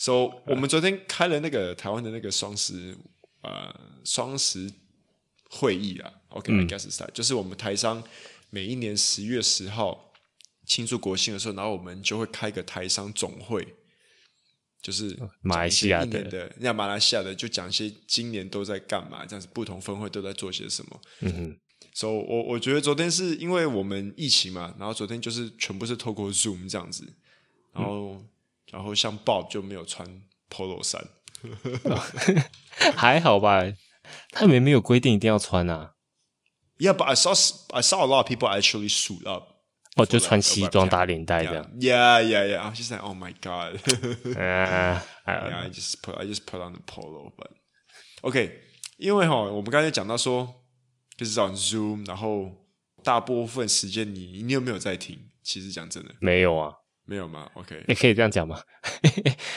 [0.00, 2.96] So，、uh, 我们昨天开了那个台湾的那个双十
[3.42, 4.72] 呃双十
[5.50, 6.10] 会议啊。
[6.30, 8.02] OK，I、okay, 嗯、guess is that 就是我们台商
[8.48, 10.14] 每一年十月十号
[10.64, 13.76] 庆祝国庆的时候，然后我们就会开个台商总会，
[14.80, 21.00] 就是马来西亚的，的，那马来西亚的就讲一些今年都在干嘛，这样子不同分会都在做些什么。
[21.20, 21.58] 嗯哼，
[21.92, 27.04] 所以、so, 我我觉得昨天是因为我们疫情嘛，然后昨天就是全部是透过 Zoom 这样子，
[27.74, 28.24] 然后。
[28.72, 30.06] 嗯然后像 Bob 就没有穿
[30.48, 31.04] Polo 衫，
[32.94, 33.62] 还好吧？
[34.30, 35.94] 他们没有规定一定要穿啊。
[36.78, 37.32] Yeah, but I saw
[37.72, 39.48] I saw a lot of people actually suit up.
[39.96, 41.64] 哦，就穿西装打领带这样。
[41.80, 42.60] Yeah, yeah, yeah.
[42.60, 43.80] I was just like, oh my god.
[44.36, 47.32] uh, yeah, I just put I just put on the polo.
[47.36, 47.50] But
[48.22, 48.62] OK，
[48.98, 50.62] 因为哈，我们刚才讲到说，
[51.16, 52.50] 就是找 Zoom，然后
[53.02, 55.18] 大部分时间你你有没有在听？
[55.42, 56.72] 其实讲真的，没有啊。
[57.09, 57.49] 没有吗？
[57.53, 58.59] OK，你可以这样讲吗？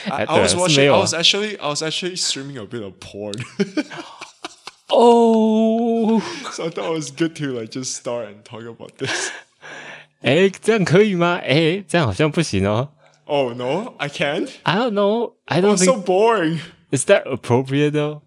[0.05, 0.87] I, I was watching.
[0.87, 3.33] I was actually, I was actually streaming a bit of porn.
[4.89, 6.19] oh,
[6.51, 9.31] so I thought it was good to like just start and talk about this.
[10.21, 11.39] 哎，这样可以吗？
[11.43, 12.89] 哎，这样好像不行哦。
[13.25, 14.49] Oh no, I can't.
[14.63, 15.35] I don't know.
[15.45, 15.85] I don't think.
[15.85, 16.59] So boring.
[16.91, 18.21] Is that appropriate though?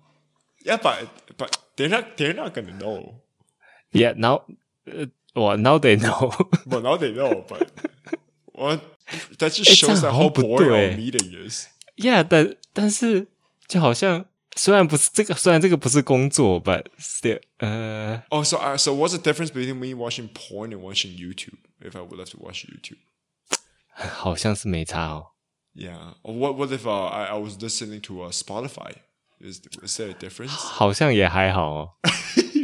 [0.65, 3.17] Yeah, but but they're not they're not gonna know.
[3.93, 4.45] Yeah, now,
[4.87, 6.33] uh, well, now they know.
[6.65, 7.71] Well, now they know, but
[8.57, 8.81] what?
[9.39, 11.67] That just shows that how boring our meeting is.
[11.97, 13.29] Yeah，但但是
[13.69, 18.23] 就好像虽然不是这个，虽然这个不是工作，but still，呃。
[18.31, 21.59] Oh, so uh, so what's the difference between me watching porn and watching YouTube?
[21.81, 22.99] If I would have to watch YouTube，
[23.91, 25.33] 好像是没差哦。
[25.75, 26.15] Yeah.
[26.23, 28.93] What what if uh, I I was listening to uh, Spotify?
[29.41, 30.51] Is is there a difference?
[30.51, 31.91] 好像也还好哦。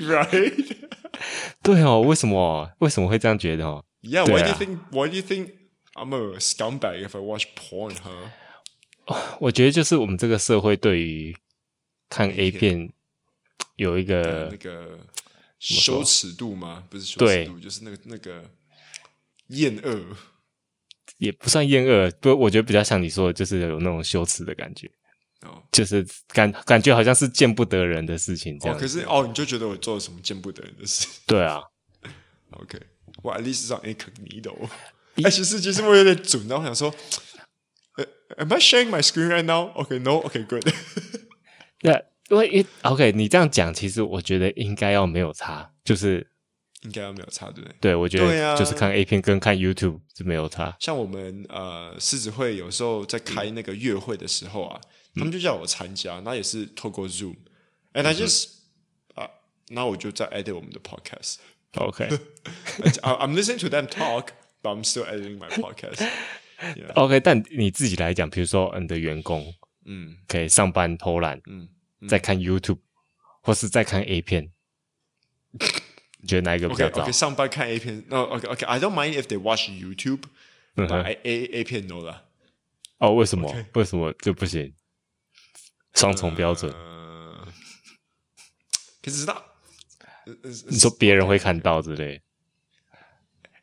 [0.01, 0.77] Right?
[1.63, 3.85] 对哦，为什么为什么会这样觉得哦？
[4.03, 4.25] Yeah.
[4.25, 4.79] Why do you think?
[4.93, 5.53] Why do you think?
[5.96, 8.32] I'm a scumbag if I watch porn, huh?
[9.40, 11.36] 我觉得就是我们这个社会对于
[12.10, 12.92] 看 A 片
[13.76, 15.00] 有一个那个
[15.60, 16.84] 羞耻度吗？
[16.90, 18.50] 不是羞耻度，就是那个那个
[19.48, 20.16] 厌恶，
[21.18, 24.90] 也不算厌恶，不，我觉得比较像你说的，就是有那种羞耻的感觉。
[25.42, 28.78] 哦，就是感感觉好像是见不得人的事情这样。
[28.78, 31.06] 哦，可是哦，你就觉得我做了什么见不得人的事？
[31.28, 31.62] 对啊。
[32.52, 32.80] OK，
[33.22, 34.70] 我 at least is on incognito。
[35.24, 36.94] 哎，其实其实我有点准，然后我想说
[38.38, 39.70] ，Am I sharing my screen right now?
[39.84, 40.22] Okay, no.
[40.28, 40.64] Okay, good.
[41.82, 46.26] 对，因为 OK，你这样讲，其实我觉得应该要没有差，就是
[46.82, 47.76] 应该要没有差，对不对？
[47.80, 50.76] 对，我觉得就是看 A 片跟看 YouTube 是没有差。
[50.80, 54.82] 像我们呃狮子会有时候在开那个月会的时候啊，
[55.16, 58.48] 他们就叫我参加，那也是透过 Zoom，and I just
[59.14, 59.30] 啊，
[59.68, 61.36] 那我就在 edit 我们的 podcast。
[61.76, 64.28] OK，I'm listening to them talk。
[64.64, 66.08] But I'm still editing my podcast.
[66.96, 69.54] OK，但你自己来讲，比如说你的员工，
[69.84, 71.68] 嗯，可以上班偷懒，嗯，
[72.08, 72.80] 在看 YouTube
[73.42, 74.52] 或是在看 A 片，
[76.22, 82.24] 你觉得哪一个比较早？OK，上班看 A 片，No，OK，OK，I don't mind if they watch YouTube，but A A 片 no 啦。
[83.00, 83.54] 哦，为什么？
[83.74, 84.74] 为什么就不行？
[85.94, 86.72] 双重标准。
[89.02, 89.44] 可是那，
[90.70, 92.22] 你说别人会看到之类。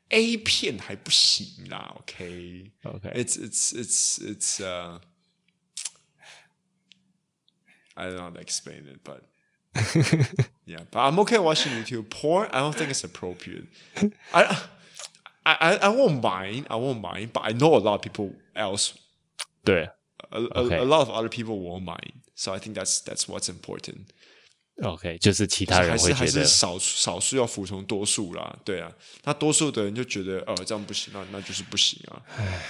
[0.09, 4.99] A 片还不行啦，OK，OK，It's it's it's it's uh
[7.95, 9.23] I don't know how to explain it, but
[10.65, 12.09] yeah, but I'm okay watching YouTube.
[12.09, 13.67] Porn, I don't think it's appropriate.
[14.33, 14.61] I
[15.45, 18.93] I I won't mind, I won't mind, but I know a lot of people else.
[19.63, 19.89] 对，
[20.31, 24.11] a a lot of other people won't mind, so I think that's that's what's important.
[24.82, 28.90] OK，就是其他人会觉得还是还是少少数要服从多数啦，对啊，
[29.24, 32.22] 那多数的人就觉得哦这样不行，那那就是不行啊。
[32.36, 32.62] 唉，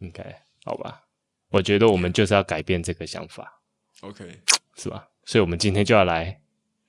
[0.00, 1.04] 应该好吧？
[1.50, 3.60] 我觉得我们就是要改变这个想法
[4.00, 4.40] ，OK，
[4.76, 5.08] 是吧？
[5.24, 6.40] 所以我们今天就要来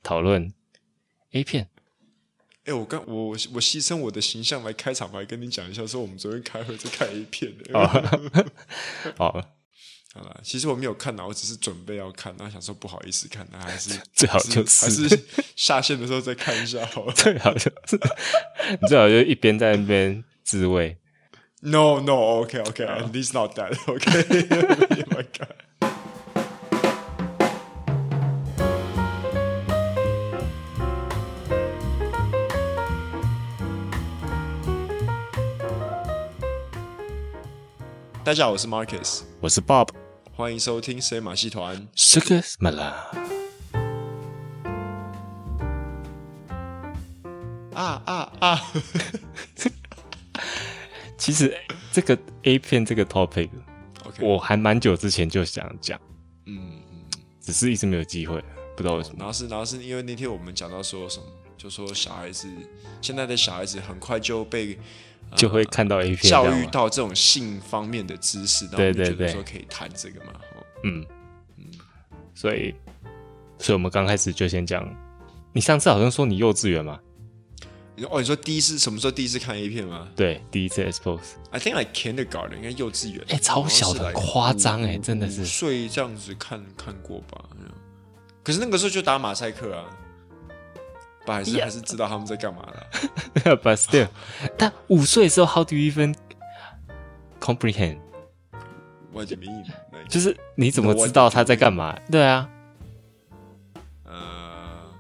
[0.02, 0.52] 讨论
[1.34, 1.70] A 片。
[2.66, 8.52] 哎，我刚我我牺牲我的形象来开场白，跟你讲一下，说我们昨天开会在看 A 片的。
[9.18, 9.63] 好。
[10.16, 15.20] 好了，其实我没有看呢，我只是准备要看，然后想说不好意思看，那还是 最好就是还是
[15.56, 17.14] 下线的时候再看一下好了。
[17.18, 18.00] 最好就是
[18.80, 20.96] 你最好就一边在那边自慰。
[21.62, 24.46] No, no, okay, okay, at least not that, okay.
[24.52, 25.50] Oh my god.
[38.24, 40.03] 大家好，我是 Marcus，我是 Bob。
[40.36, 41.88] 欢迎收听《谁马戏团》。
[41.96, 42.92] Circus Mala。
[47.76, 48.60] 啊啊啊！
[51.20, 51.56] 其实
[51.92, 56.02] 这个 A 片这个 topic，OK，我还蛮久之前就想讲，
[56.48, 56.82] 嗯，
[57.40, 58.44] 只是一直没有机会，
[58.76, 59.18] 不知道为什么。
[59.20, 61.26] 然后是，然后是因为那天我们讲到说什么，
[61.56, 62.48] 就说小孩子
[63.04, 64.80] 现在的小孩子很快就被
[65.36, 70.34] 就会看到 A 片，教育到这种性方面的知识，对对对，说可以谈这个嘛，
[70.84, 71.06] 嗯
[71.58, 71.66] 嗯，
[72.34, 72.74] 所以，
[73.58, 74.88] 所以我们刚开始就先讲，
[75.52, 77.00] 你上次好像说你幼稚园嘛。
[78.10, 80.10] 哦，你说第一次什么时候第一次看 A 片吗？
[80.16, 81.34] 对，第一次 expose。
[81.52, 83.20] I think like kindergarten，应该幼稚园。
[83.30, 85.44] 哎、欸，超小的，夸张哎，真的是。
[85.44, 87.46] 五岁这样子看看过吧？
[88.44, 89.86] 可是那个时候就打马赛克啊，
[91.26, 91.64] 还是 Yeah.
[91.64, 93.56] 还是知道他们在干嘛的。
[93.58, 94.08] But still，
[94.58, 96.16] 但五岁的时候，How do you even
[97.40, 98.00] comprehend？
[99.12, 99.72] 我怎么意思？
[100.10, 101.98] 就是你怎么知道他在干嘛？
[102.12, 102.50] 对啊。
[104.06, 104.92] 呃、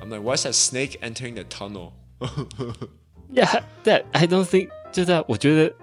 [0.00, 5.74] uh,，I'm like, what's that snake entering the tunnel？Yeah, that I don't think 就在我觉得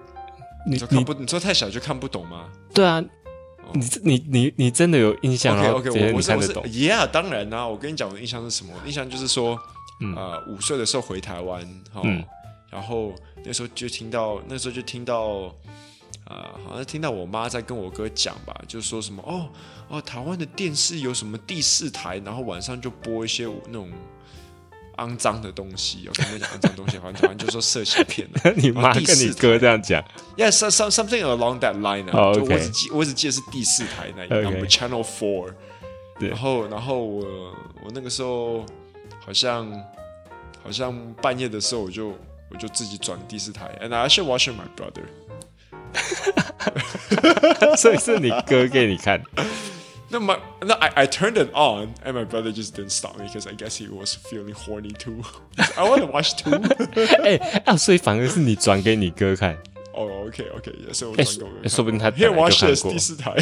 [0.68, 2.50] 你你看不你说太小就看不懂吗？
[2.74, 3.04] 对啊，
[3.74, 6.54] 你你你你真的有印象？OK OK，我我是我是。
[6.54, 8.74] Yeah，当然啦，我跟你讲，我的印象是什么？
[8.86, 9.60] 印象就是说，
[10.16, 11.62] 呃，五岁的时候回台湾，
[11.92, 12.02] 哈
[12.70, 13.14] 然后
[13.44, 15.54] 那时候就听到，那时候就听到，
[16.26, 19.50] 呃好像听到我妈在跟我哥讲吧，就说什么哦
[19.88, 23.90] 哦，台湾的电视有什么第四台，然后晚上就播一些那种。
[25.00, 28.28] 肮脏的东西，我跟你讲肮脏东西，反正就说色情片。
[28.58, 30.04] 你妈跟你哥这样讲
[30.38, 32.34] ？Yeah，some some something along that line 啊。
[32.34, 35.54] 就我只记，我只记得是第四台那一个 Channel Four。
[36.20, 37.24] 然后，然后我
[37.82, 38.66] 我那个时候
[39.26, 39.72] 好像
[40.62, 42.10] 好像半夜的时候，我就
[42.50, 45.06] 我就自己转第四台，and I should watch my brother。
[47.78, 49.24] 所以是你哥给你看。
[50.09, 53.77] 那么，那 I I turned it on and my brother just didn't stop me because I guess
[53.77, 55.23] he was feeling horny too.
[55.57, 56.61] I want to watch too.
[57.25, 59.57] 哎，啊，所以反而是你转给你哥看。
[59.95, 61.69] 哦， OK OK，所以我转给我哥。
[61.69, 63.33] 说不定他 Here watch this 第四台。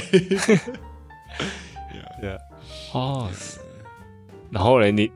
[1.90, 2.38] Yeah yeah。
[2.92, 3.28] 哦。
[4.50, 5.10] 然后嘞，你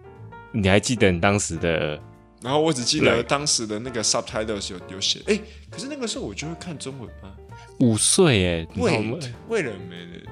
[0.53, 2.01] 你还记得你当时的？
[2.43, 5.21] 然后我只记得当时的那个 subtitles 有有写。
[5.27, 5.41] 哎，
[5.71, 7.33] 可是那个时候我就会看中文吗？
[7.81, 9.19] 五岁哎，为
[9.49, 10.27] 为了没的。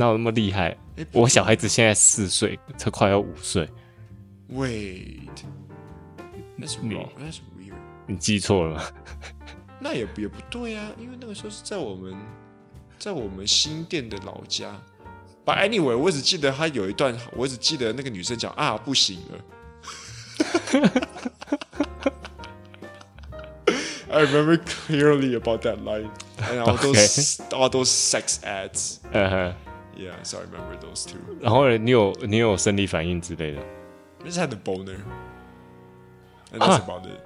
[0.00, 0.74] 哪有那么厉害？
[0.96, 3.68] 欸、我小孩子现在四岁，才快要五岁。
[4.50, 5.28] Wait，that's
[6.78, 7.74] wrong，that's weird。
[8.06, 8.82] 你记错了吗？
[9.78, 12.14] 那也也不对啊，因为那个时候是在我们，
[12.98, 14.72] 在我们新店的老家。
[15.44, 19.38] But anyway，我只记得他有一段，我只记得那个女生讲啊，不行了。
[24.12, 28.98] I remember clearly about that line and all those all those sex ads。
[29.96, 31.18] Yeah, so I remember those two.
[31.40, 33.58] 然后你有你有生理反应之类的
[34.24, 34.96] ？I just had the boner,
[36.52, 37.20] and that's about it.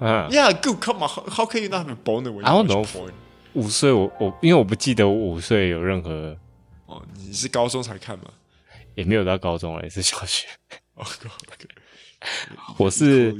[0.00, 0.80] Yeah, good.
[0.80, 3.12] Come on, how can you not have a boner when you watch porn?
[3.52, 6.34] 五岁我我因为我不记得我五岁有任何
[6.86, 8.24] 哦，你是高中才看吗？
[8.94, 10.46] 也没有到高中，也是小学。
[12.78, 13.34] 我是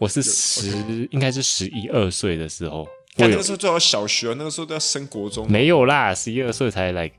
[0.00, 5.48] 我是十应该是十一二岁的时候，那个时候最好小学，那个时候都要升国中。
[5.48, 7.10] 没有啦，十一二岁才来。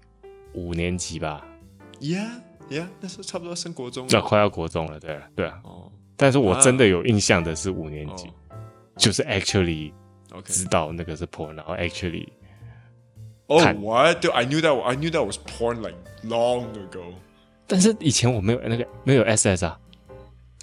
[0.56, 1.46] 五年级吧
[2.00, 2.30] ，Yeah
[2.69, 5.60] Yeah，那时候差不多升国中了，要快要国中了，对啊，对啊。
[5.63, 8.28] 哦，但是我真的有印象的是五年级，
[8.98, 9.94] 就是 actually
[10.46, 12.28] 知道那个是 porn，然后 actually
[13.48, 14.25] 哦，What?
[14.34, 14.81] I knew that.
[14.81, 17.14] I knew that was porn like long ago.
[17.68, 19.80] 但是以前我没有那个没有 SS 啊。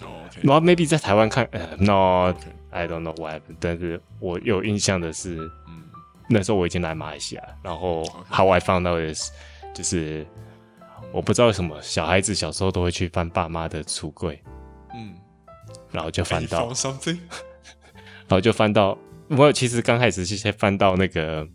[0.01, 0.41] OK。
[0.41, 2.33] 然后 maybe 在台湾看呃，no,
[2.69, 3.39] I don't know why.
[3.61, 5.49] 但是我有印象的是，
[6.27, 9.31] 那时候我已经来马来西亚，然后 How I found out is
[9.73, 10.25] 就是
[11.11, 14.41] 我不知道为什么小孩子小时候都会去翻爸妈的橱柜，
[14.93, 15.15] 嗯，
[15.91, 16.71] 然后就翻到，
[18.27, 18.97] 然后就翻到，
[19.29, 21.47] 我其实刚开始是先翻到那个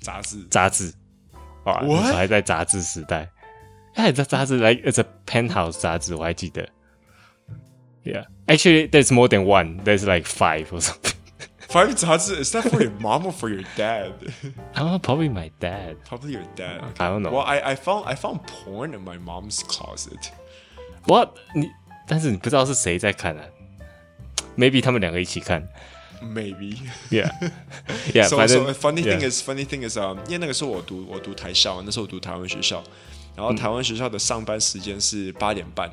[0.00, 0.92] 杂志，杂志，
[1.64, 3.30] 啊，我还在杂志时代，
[3.94, 6.68] 哎，这杂志来，It's a Penthouse 杂志，我还记得
[8.04, 11.12] ，Yeah，actually there's more than one, there's like five or something.
[11.69, 14.11] Five 杂志，Is that for your mom or for your dad?
[14.73, 15.95] I don't know, probably my dad.
[16.05, 16.79] Probably your dad.
[16.79, 16.99] Okay.
[16.99, 17.31] I don't know.
[17.31, 20.31] Well, I I found I found porn in my mom's closet.
[21.05, 21.29] What?
[21.55, 21.69] 你
[22.07, 23.45] 但是你不知道是谁在看啊？
[24.57, 25.69] Maybe 他们两个一起看。
[26.21, 26.77] Maybe.
[27.09, 27.31] Yeah.
[28.13, 28.27] Yeah.
[28.27, 32.83] So so funny thing is funny thing is um，因为那个时候我读我读台校，那时候我读台湾学校，
[33.35, 35.89] 然后台湾学校的上班时间是八点半，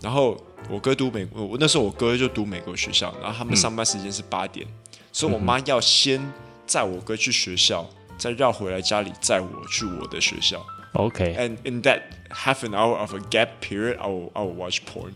[0.00, 0.36] 然后
[0.68, 4.66] 我哥读美，我那时候我哥就读美国学校，然后他们上班时间是八点。
[5.15, 6.21] 所以，我妈要先
[6.67, 10.61] 载我哥去学校，再绕回来家里载我去我的学校。
[10.91, 11.33] OK。
[11.39, 15.13] And in that half an hour of a gap period, I will I will watch porn.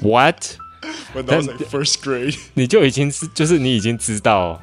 [0.00, 0.58] What?
[1.12, 2.38] When I was like first grade.
[2.54, 4.62] 你就已经是，就是你已经知道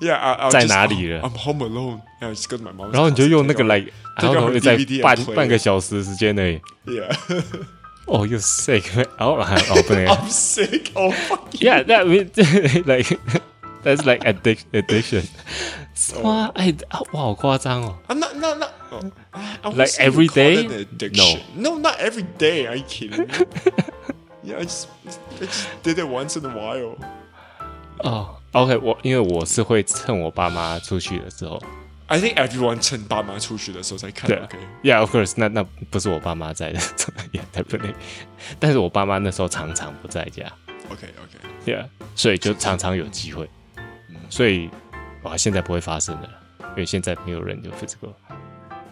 [0.00, 2.00] Yeah, I, I 在哪里了？I'm home alone.
[2.20, 2.90] Yeah, just go to my mom.
[2.90, 3.86] 然后你就用那个来，
[4.16, 6.60] 然后在半半个小时时间内。
[6.86, 7.16] Yeah.
[8.06, 8.82] Oh, you're sick.
[9.16, 10.06] 然后还哦不能。
[10.06, 10.86] I'm sick.
[10.94, 11.52] Oh fuck.
[11.52, 12.34] Yeah, that means
[12.84, 13.16] like
[13.83, 14.67] that's like addiction.
[14.73, 15.25] Addiction.
[16.21, 16.73] 哇，哎，
[17.13, 17.97] 哇，好夸张哦。
[18.07, 18.67] 啊，那那那，
[19.71, 20.67] like every day?
[21.13, 22.67] No, no, not every day.
[22.67, 23.27] Are you kidding me?
[24.43, 24.87] Yeah, I just,
[25.41, 26.97] I just did it once in a while.
[27.99, 31.61] 哦，OK，我因为我是会趁我爸妈出去的时候。
[32.07, 34.27] I think everyone 趁爸妈出去的时候才看。
[34.29, 36.79] 对，OK，Yeah，of course，那那不是我爸妈在的，
[37.31, 37.95] Yeah，太不累。
[38.59, 40.43] 但是我爸妈那时候常常不在家。
[40.91, 43.49] OK，OK，Yeah，所以就常常有机会。
[44.30, 44.70] 所以。
[45.22, 46.30] 哇，现在不会发生的，
[46.70, 48.14] 因为现在没有人有 physical，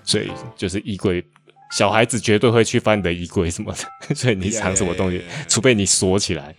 [0.04, 1.25] 所以就是衣柜，
[1.73, 3.73] 小孩子绝对会去翻你的衣柜什么
[4.07, 6.54] 的， 所以你藏什么东西，除非你锁起来。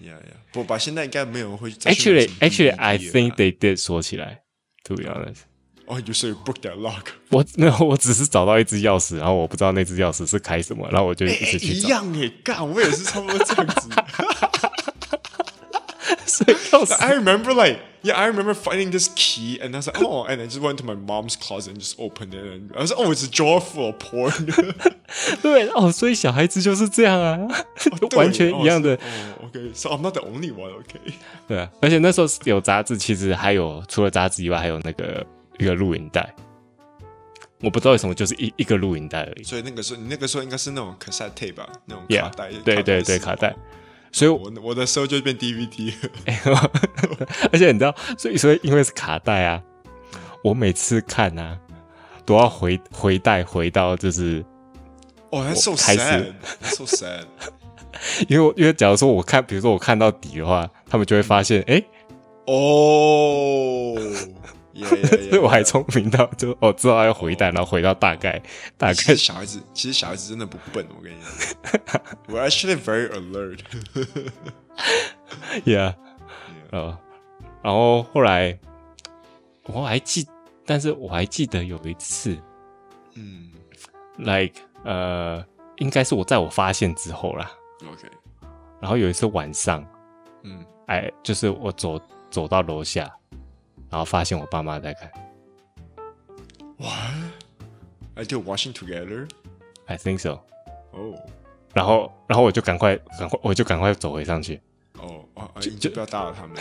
[0.00, 0.52] Yeah, yeah.
[0.52, 1.72] 不吧，现在应该没有人会。
[1.72, 4.42] Actually, actually, I think they did 锁起来。
[4.84, 5.38] To be honest.
[5.86, 7.06] Oh, you say broke that lock?
[7.30, 11.88] 我 没有，我只是找到一只钥匙，然后我不知道那只钥匙是开什么，然后我就一直去找。
[11.88, 13.88] 一样诶，干，我也是差不多这样子。
[17.00, 17.80] ，I remember like.
[18.00, 20.78] Yeah, I remember finding this key, and I was like, oh, and I just went
[20.78, 23.28] to my mom's closet and just opened it, and I was like, oh, it's a
[23.28, 24.46] drawer full of porn.
[25.42, 27.36] 对哦，所以小孩子就是这样啊，
[28.16, 28.94] 完全一样的。
[28.94, 30.78] 哦，OK，so I'm not the only one.
[30.78, 31.00] OK，
[31.48, 35.26] 对啊，而且那时候有杂志，其实还有除了杂志以外，还有那个
[35.58, 36.32] 一个录影带。
[37.60, 39.42] 我不知道为什么，就是一一个录影带而已。
[39.42, 42.48] 所以那个时候，你那个时候应该是那种 cassette tape 吧，那种卡带。
[42.64, 43.52] 对对对，卡带。
[44.10, 45.92] 所以我我的时候就变 DVD，
[47.52, 49.62] 而且你知道，所以所以因为是卡带啊，
[50.42, 51.58] 我每次看啊
[52.24, 54.44] 都要回回带回到就是
[55.30, 57.24] 哦，还 so sad，so sad，
[58.28, 61.82] 因为因为假如说我看，比如说我看到底的话，他们就会发现，哎，
[62.46, 63.94] 哦。
[65.30, 68.40] 所以我还聪明到就哦知道要回答，然后回到大概
[68.76, 69.14] 大概。
[69.14, 72.00] 小孩子其实小孩子真的不笨，我跟你讲。
[72.28, 73.60] We're actually very alert.
[75.64, 75.94] Yeah.
[76.70, 76.98] 呃，
[77.62, 78.58] 然后后来
[79.64, 80.26] 我还记，
[80.66, 82.38] 但是我还记得有一次，
[83.14, 83.50] 嗯
[84.18, 85.44] ，like 呃，
[85.76, 87.50] 应该是我在我发现之后啦。
[87.82, 88.08] OK。
[88.80, 89.84] 然后有一次晚上，
[90.44, 93.10] 嗯，哎，就是我走走到楼下。
[93.90, 95.10] 然后发现我爸妈在看。
[96.76, 96.92] What?
[98.14, 99.28] Are they watching together?
[99.86, 100.40] I think so.
[100.92, 101.14] Oh.
[101.74, 104.60] 然后，然后我就赶快，赶快，我就赶快走回上去。
[104.98, 106.56] 哦哦，就就不要打扰他们。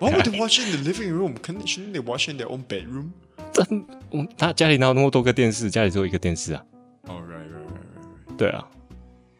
[0.00, 1.36] Why would they watch in the living room?
[1.36, 3.10] Shouldn't they watch in their own bedroom?
[3.52, 3.64] 这，
[4.10, 5.70] 我他家里哪有那么多个电视？
[5.70, 6.64] 家里只有一个电视啊。
[7.06, 8.36] Oh right, right, right, right.
[8.36, 8.66] 对啊。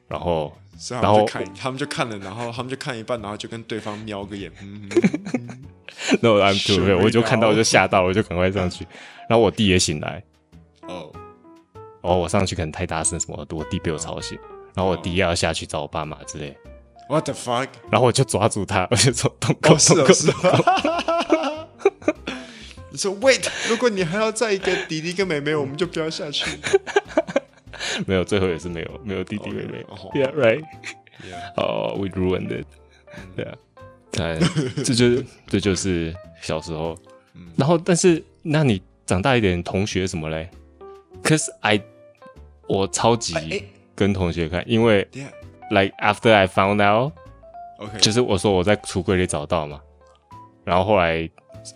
[0.07, 0.57] 然后，
[0.91, 4.53] 然后看，他们就看了，然后他们就看一半，然后就跟对方瞄个眼。
[6.23, 6.99] No, I'm too late。
[7.03, 8.87] 我就看到，我就吓到，我就赶快上去。
[9.29, 10.23] 然后我弟也醒来。
[10.83, 11.13] 哦。
[12.03, 14.39] 哦，我上去可能太大声什么，我弟被我吵醒。
[14.75, 16.57] 然后我弟要下去找我爸妈之类。
[17.09, 17.69] What the fuck？
[17.91, 20.15] 然后我就抓住他，我就说：“动口，动口！”
[22.89, 26.49] 你说：“Wait，如果你还要再一个弟弟跟妹妹，我们就不要下去。
[28.07, 29.85] ”没有，最后也是没有，没有弟弟妹妹。
[30.15, 30.63] Yeah, right.
[31.23, 31.53] Yeah.
[31.57, 32.67] Oh, we ruined it.
[33.37, 33.55] 对啊。
[34.19, 34.39] 哎，
[34.85, 36.97] 这就是 这就是小时候，
[37.57, 40.49] 然后但是那你长大一点，同学什么嘞
[41.23, 41.81] ？Cause I
[42.69, 43.65] 我超级
[43.95, 45.07] 跟同学看，因为
[45.71, 49.81] like after I found out，OK，就是我说我在橱柜里找到嘛，
[50.65, 51.29] 然后后来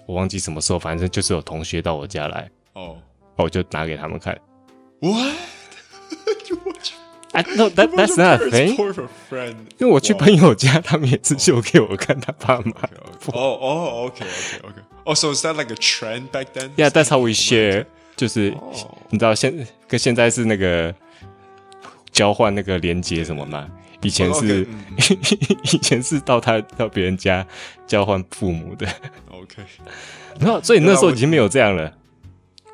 [0.07, 2.97] 我忘记什么时候，反正就是有同学到我家来，哦，
[3.37, 4.39] 我就拿给他们看。
[5.01, 5.35] What？
[7.35, 8.77] 哎，no that that's not a thing。
[9.79, 12.73] 因为我去朋友家，他们也是秀给我看他爸妈。
[13.27, 14.75] 哦哦，OK OK OK。
[15.05, 16.71] 哦，so is that like a trend back then?
[16.77, 17.87] Yeah, that's how we share。
[18.17, 18.55] 就是
[19.11, 20.95] 你知道现跟现在是那个
[22.13, 23.69] 交换那个连接什么吗？
[24.03, 24.67] 以前是
[25.73, 27.45] 以前是到他到别人家
[27.87, 28.87] 交换父母的。
[29.31, 29.63] OK。
[30.39, 31.93] 然后所以那时候已经没有这样了。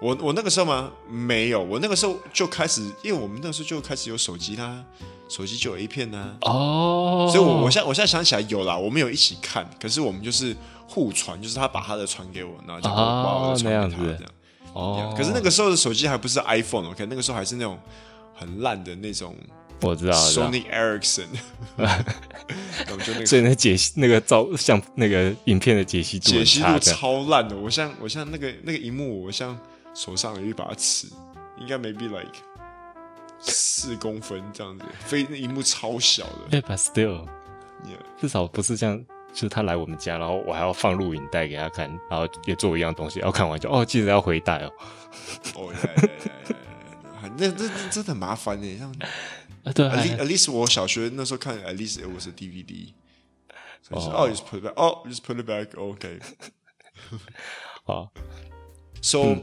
[0.00, 0.90] 我我那个时候吗？
[1.10, 4.82] 没有，我那个时候就开始，因为我们那个时候就开始有手机啦，
[5.28, 6.36] 手机就有 A 片啦。
[6.40, 10.56] 哦，所以我我现在我现在想起来有啦，我们有一起看，可是我们就是
[10.88, 14.32] 互传，就是他把他的传给我，然后就把我的传给他这样。
[14.72, 17.78] 哦，可是那个时候的手机还不是 iPhone，OK，那个时候还是那种
[18.34, 19.36] 很烂的那种。
[19.82, 21.26] 我知道，Sony Ericsson。
[23.26, 29.58] 所以那解析那个照像那个影片的解析度解析度超烂的，我像我像那个那个荧幕，我像。
[29.94, 31.08] 手上有一把尺，
[31.58, 32.38] 应该 maybe like
[33.38, 36.58] 四公分这样子，非那萤幕超小的。
[36.58, 37.98] 哎，but still，Yeah.
[38.20, 44.72] 至少不是这样就是他来我们家，然后我还要放录影带给他看，然后也做一样东西，然后看完就哦，记得要回带哦。
[45.56, 45.72] 哦，
[47.36, 48.90] 那那那真的很麻烦呢，像
[49.64, 52.92] 啊对，at least at least 我小学那时候看，at least it was a DVD。
[53.90, 56.20] 哦，just put it back，哦，just put it back，OK。
[57.84, 58.12] 好，
[59.02, 59.36] so，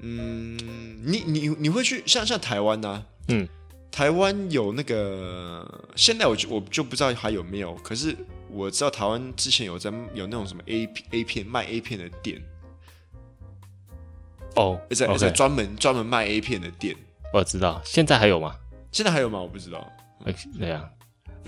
[0.00, 0.58] 嗯，
[1.04, 3.04] 你你你会去像像台湾呢？
[3.28, 3.48] 嗯。
[3.90, 7.74] 台湾有那个，现在我就我就不知道还有没有。
[7.76, 8.14] 可是
[8.48, 12.40] 我知道台湾之前有在有那种什么 A A 片卖 A 片的店，
[14.54, 16.94] 哦，在在专门专门卖 A 片的店。
[17.32, 18.54] 我知道，现在还有吗？
[18.92, 19.40] 现在还有吗？
[19.40, 19.84] 我不知道。
[20.58, 20.88] 对啊，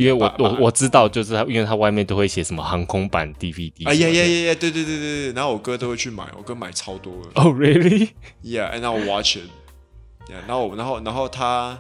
[0.01, 3.87] 因为我我我知道，就是他，因为他外面都会写什么航空版 DVD。
[3.87, 4.55] 哎呀呀呀呀！
[4.59, 5.33] 对对对对对。
[5.33, 7.31] 然后我哥都会去买，我哥买超多的。
[7.35, 8.11] Oh really?
[8.43, 9.51] Yeah, and I watch it.
[10.29, 11.79] Yeah，然后然后然后他。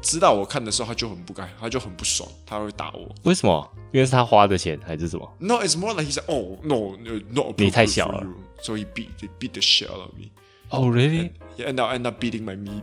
[0.00, 3.08] 知道我看的时候，他就很不该，他就很不爽，他会打我。
[3.22, 3.70] 为什么？
[3.92, 6.96] 因为是他花的钱还是什么？No, it's more like he said, "Oh no,
[7.30, 8.26] no, 你太小了。
[8.60, 10.30] So he beat, beat the shit out of me.
[10.70, 11.30] Oh really?
[11.56, 12.82] Yeah, and now end up beating my meat.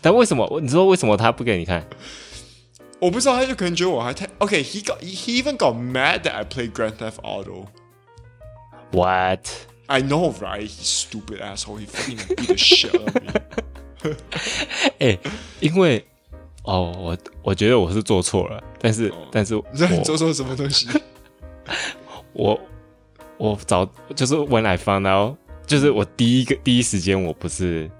[0.00, 0.60] 但为什么？
[0.62, 1.86] 你说为什么他不给你看？
[3.02, 4.62] 我不知道，他就可能觉得我还太 OK.
[4.62, 7.66] He got, he even got mad that I played Grand Theft Auto.
[8.92, 9.48] What?
[9.88, 10.68] I know, right?
[10.68, 11.78] He stupid asshole.
[11.78, 14.14] He fucking beat the shit out of me.
[15.00, 15.18] 哎、欸，
[15.58, 16.04] 因为
[16.62, 20.88] 哦，我我觉得我是做错了，但是、哦、但是你知道你做错什么东西？
[22.32, 22.60] 我
[23.36, 27.90] 我早就是 when I found out，就是我第一个第一时间我不是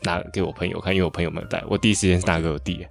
[0.00, 2.84] 拿给我朋友看，因为我朋友没有带，我第一时间是拿给我弟。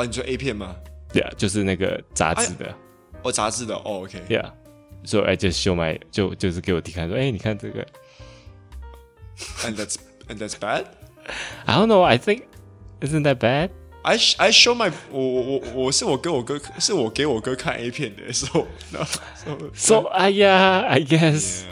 [0.00, 0.74] 哦，你说 A 片吗？
[1.12, 2.74] 对啊，就是那个杂志的。
[3.22, 3.74] 哦，杂志的。
[3.74, 4.18] 哦，OK。
[4.26, 4.50] 对啊，
[5.04, 7.86] 所以哎，就秀买就就是给我弟看，说，哎、欸，你看这个。
[9.62, 9.96] And that's
[10.28, 10.84] And that's bad.
[11.66, 12.02] I don't know.
[12.02, 12.44] I think
[13.00, 13.70] isn't that bad.
[14.02, 18.66] I I show my 我我我我是我跟我哥是我给我哥看 A 片的时候
[19.74, 21.64] so 哎呀，I guess。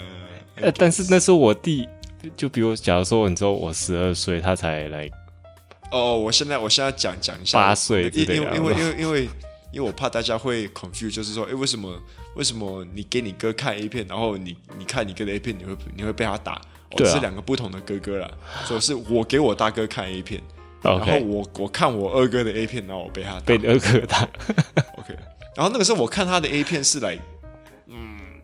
[0.57, 1.89] 呃，但是那时候我弟
[2.37, 5.09] 就比如假如说你知道我十二岁，他才来。
[5.90, 9.29] 哦，我现在我现在讲讲一下八岁，因为因为因为因为因为
[9.72, 11.98] 因为我怕大家会 confuse，就是说，哎，为什么
[12.37, 16.61] 为什么你给你哥看 A 片，然后你你看你哥的 A 片，你会你会被他打？
[16.90, 18.31] 我是两个不同的哥哥啦，
[18.64, 20.40] 所以是我给我大哥看 A 片
[20.83, 21.07] ，okay.
[21.07, 24.22] 然后我我看我二哥的 A 片，然后我被他打被二哥打，
[24.96, 25.14] OK。
[25.55, 27.20] 然后那个时候我看他的 A 片是来，嗯，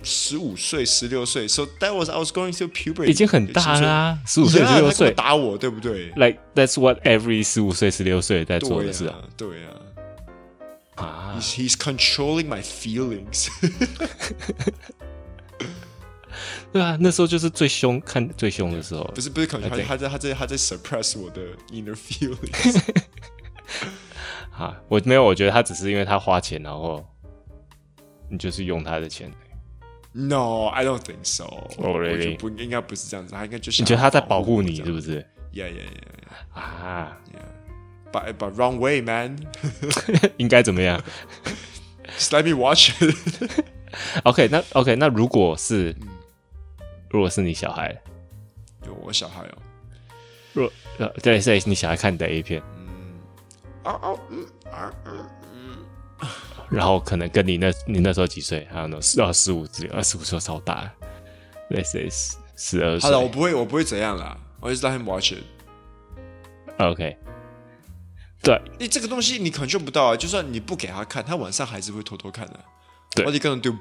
[0.05, 9.71] 十五岁、十六岁，So that was I was going through puberty，已经很大啦，十五岁、十六岁打我，对不对？Like that's what every 十五岁、十六岁在做的事啊，对啊，
[10.97, 13.49] 啊，He's he's controlling my feelings。
[16.73, 19.05] 对啊，那时候就是最凶，看最凶的时候。
[19.15, 21.41] 不是不是，可能他他在他在他在 suppress 我的
[21.71, 22.81] inner feelings。
[24.51, 27.05] 啊，我没有，我觉得他只是因为他花钱，然后
[28.29, 29.33] 你就是用他的钱。
[30.17, 31.45] No，I don't think so。
[31.79, 32.39] Oh really？
[32.39, 35.21] 不应该不是这样子，他应该就是你觉得他在保护你，是不是
[35.53, 36.61] ？Yeah yeah yeah。
[36.61, 37.19] 啊
[38.13, 39.37] ，But but wrong way man。
[40.37, 41.03] 应该怎么样
[42.19, 43.65] ？Just let me watch it。
[44.23, 45.95] OK，那 OK，那如果是。
[47.11, 47.97] 如果是你小孩，
[48.85, 49.59] 有我小孩哦。
[50.53, 53.15] 若呃，对，所以你小孩看你的 A 片，嗯，
[53.85, 55.44] 啊啊嗯啊嗯嗯，
[56.71, 58.67] 然后可能跟你那，你那时候几岁？
[58.73, 60.93] 还有呢十二十五岁，二十五岁超大，
[61.69, 63.09] 对，所以十十二岁。
[63.09, 65.43] 好了，我不会，我不会怎样啦，我就是让他们 watch it。
[66.79, 67.17] OK，
[68.43, 72.61] 对，你这个东西你 control 不到啊，就算你不给他看，他晚上还是会偷偷看的。
[73.15, 73.75] 对，我你可能就。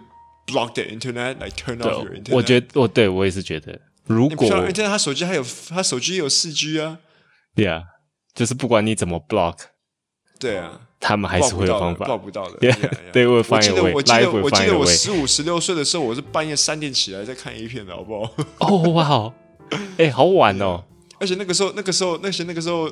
[0.46, 2.36] Block the internet, like turn off your internet。
[2.36, 7.00] 我觉得，我对我也是觉得，如果 internet 他手机还有，他手机也有四 G 啊。
[7.56, 7.82] 对啊，
[8.34, 9.60] 就是不管你怎么 block，
[10.38, 12.06] 对啊，他们还是会有方法。
[12.06, 12.58] block 不到的。
[13.12, 18.32] 对， 我记得，我记得，我记得我十五、十六岁的时候，我是半夜三点起来在看 A 片的，好不好？
[18.60, 19.34] 哦哇，
[20.00, 20.86] 哎，好晚哦。
[21.20, 22.89] 而且那个时候，那个时候，那些那个时候，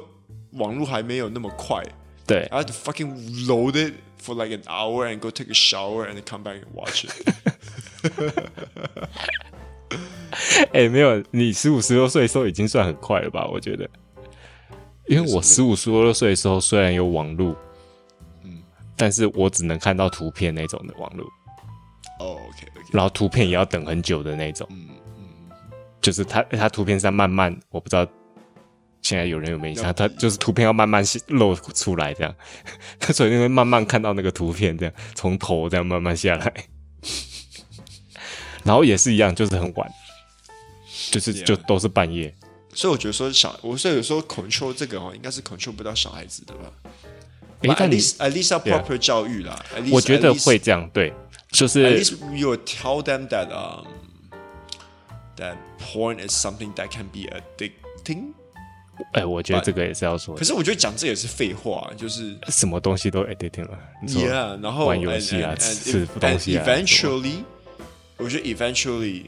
[0.51, 1.81] 网络还没有那么快。
[2.27, 3.93] 对，I to fucking load it
[4.23, 7.11] for like an hour and go take a shower and come back and watch it。
[10.71, 13.45] 哎、欸，没有，你十五十六岁的时候已经算很快了吧？
[13.51, 13.89] 我觉得，
[15.07, 17.55] 因为我十五十六岁的时候虽然有网络，嗯，
[18.95, 21.27] 但是我只能看到图片那种的网络。
[22.91, 25.49] 然后图片也要等很久的那种，嗯嗯，
[26.01, 28.05] 就是它它图片上慢慢，我不知道
[29.01, 32.35] 现在有人有没有印象，它就是图片要慢慢露出来这样，
[32.99, 36.53] 他 所以你会慢慢看到那个图片这样从头这样慢慢下来。
[38.63, 39.91] 然后也是一样，就是很晚，
[41.09, 42.31] 就是就都是半夜。
[42.73, 46.71] 所以我觉得说小，我所以有时候 control 这个哦，应该是 control 不到小孩子的吧？
[47.61, 49.63] At least at least 要 proper 教育啦。
[49.91, 51.13] 我觉得会这样，对，
[51.51, 53.85] 就是 at least you tell them that um
[55.37, 58.33] that porn is something that can be addicting。
[59.13, 60.35] 哎，我觉得这个也是要说。
[60.35, 63.79] 可是我觉得讲这也是废话，就是什么东西都 addicting 了。
[64.05, 66.65] Yeah，然后玩游戏啊，吃东西啊。
[66.65, 67.43] Eventually，
[68.17, 69.25] 我觉得 eventually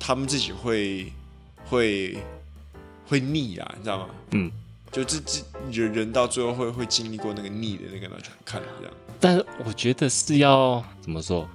[0.00, 1.12] 他们自己会
[1.66, 2.16] 会
[3.06, 4.06] 会腻啊，你知道吗？
[4.32, 4.50] 嗯。
[4.94, 11.48] 就这这人人到最后会会经历过那个腻的那个那种看这样，但是我觉得是要怎么说，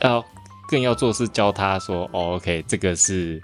[0.00, 0.24] 要
[0.68, 3.40] 更要做是教他说，哦，OK，这个是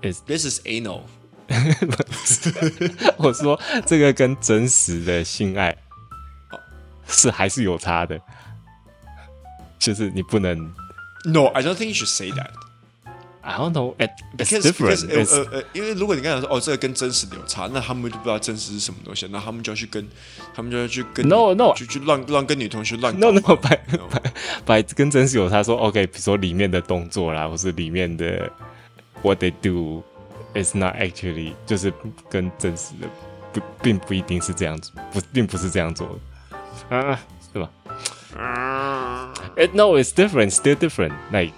[0.00, 1.00] ，This is anal，
[3.18, 5.76] 我说这个跟真实的性爱
[7.08, 8.20] 是还是有差的，
[9.76, 10.56] 就是你不能
[11.24, 12.50] ，No，I don't think you should say that。
[13.46, 13.94] I don't know.
[14.38, 15.06] It's different.
[15.10, 20.08] 呃呃，因为如果你刚才说哦，这个跟真实的有差，那他们就不知道真实是什么东西，那他们就要去跟，
[20.54, 23.78] 他们就要去跟，no no，就去乱乱跟女同学乱，no no，白
[24.10, 24.32] 白
[24.64, 28.50] 白跟真实有差，说 OK，比如说里面的动作啦，或是里面的
[29.22, 30.02] what they do
[30.54, 31.92] is not actually，就是
[32.30, 33.06] 跟真实的
[33.52, 36.18] 不并不一定是这样子，不并不是这样做
[36.88, 37.20] 的，啊，
[37.52, 37.70] 是吧？
[38.40, 41.52] 啊，it no it's different, still different, like.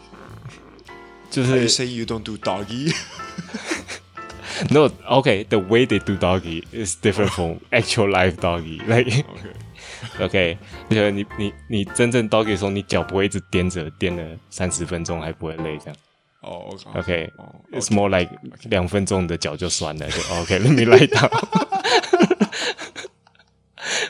[1.37, 2.91] 就是 you say you don't do doggy.
[4.71, 5.45] No, okay.
[5.45, 8.81] The way they do doggy is different from actual life doggy.
[8.89, 9.27] Like,
[10.19, 10.57] okay,
[10.89, 11.11] okay.
[11.11, 15.97] 你你你真正 doggy 的时候，你脚不会一直踮着，踮了三十分钟还不会累这样。
[16.41, 17.31] 哦，OK.
[17.71, 18.35] It's more like
[18.71, 20.09] 两分钟你的脚就酸了。
[20.09, 21.29] 就 OK, let me lie down.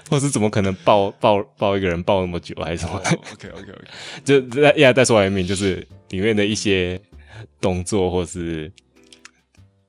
[0.08, 3.84] 或是怎么可能抱抱抱一个人抱那么久还是什么？OK OK OK.
[4.24, 5.48] 就 Yeah, that's what I mean.
[5.48, 7.00] 就是里面的一些。
[7.59, 8.71] 动作或是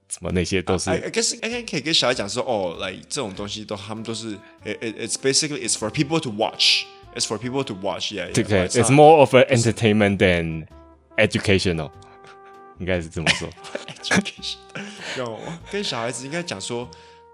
[0.08, 6.84] 什么那些都是，哎，可是哎，可以跟小孩讲说，哦，来这种东西都他们都是，it it's basically it's for people to watch,
[7.14, 10.66] it's for people to watch, yeah, okay, it's more of an entertainment than
[11.16, 11.90] educational，
[12.78, 13.48] 应该是这么说。
[14.02, 14.56] education，
[15.16, 16.88] 让我跟小孩子应该讲说，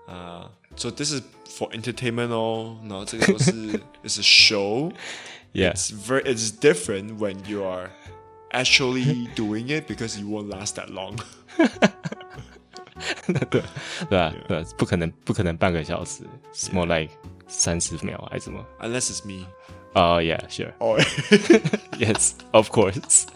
[0.07, 3.53] 啊，so this is for entertainment 哦，然后这个都是，
[4.05, 7.91] it's a show，yeah，it's very it's different when you are
[8.53, 11.17] Actually doing it because you won't last that long
[13.27, 13.61] 对对
[14.11, 14.35] 吧？
[14.49, 16.25] 对，不可能，不可能半个小时。
[16.53, 17.13] It's more like
[17.47, 18.65] 三十秒还是什么？
[18.81, 19.47] Unless it's me.
[19.93, 20.73] Oh yeah, sure.
[20.79, 20.99] Oh
[21.99, 23.27] yes, of course.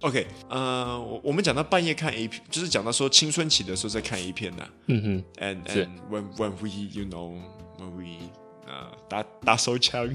[0.00, 4.68] OK，呃，我我们讲到半夜看 A 片，就是讲到说青春期的时候在看 A 片呐。
[4.86, 5.24] 嗯哼。
[5.44, 7.36] And and when when we you know
[7.78, 8.30] when we
[8.66, 10.12] 呃打打手枪，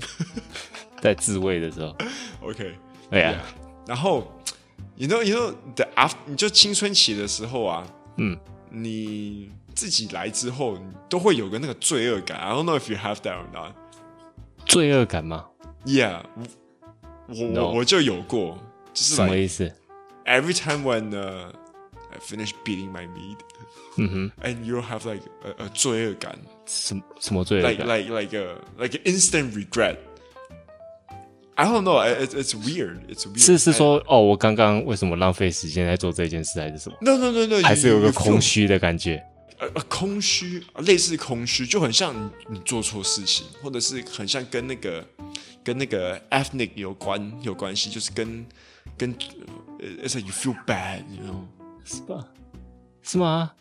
[1.01, 1.95] 在自慰的时候。
[2.41, 2.75] OK。
[3.12, 3.44] 对呀，
[3.86, 4.26] 然后
[4.96, 8.38] ，you know，you know the after，你就青春期的时候啊，嗯，
[8.70, 12.38] 你自己来之后，你都会有个那个罪恶感。
[12.38, 13.74] I don't know if you have that or not。
[14.64, 15.44] 罪恶感吗
[15.84, 16.22] ？Yeah，
[17.28, 18.58] 我我我就有过，
[18.94, 19.70] 就是什么意思
[20.24, 23.36] ？Every time when I finish beating my meat，
[23.98, 25.24] 嗯哼，and you have like
[25.58, 29.98] a 罪恶感，什么什么罪恶感？Like like like a like an instant regret。
[31.54, 32.00] I don't know.
[32.00, 33.00] It's it's weird.
[33.08, 33.38] It's weird.
[33.38, 39.22] 是是说哦，我刚刚为什么浪费时间在做这件事，还是什么？No no no no，还是有个空虚的感觉。
[39.58, 42.14] 呃呃，空虚，类似空虚，就很像
[42.48, 45.04] 你做错事情，或者是很像跟那个
[45.62, 48.46] 跟那个 ethnic 有关有关系，就是跟
[48.96, 49.14] 跟
[49.78, 51.44] 呃，it's like you feel bad，you know，
[51.84, 52.26] 是吧？
[53.02, 53.52] 是吗？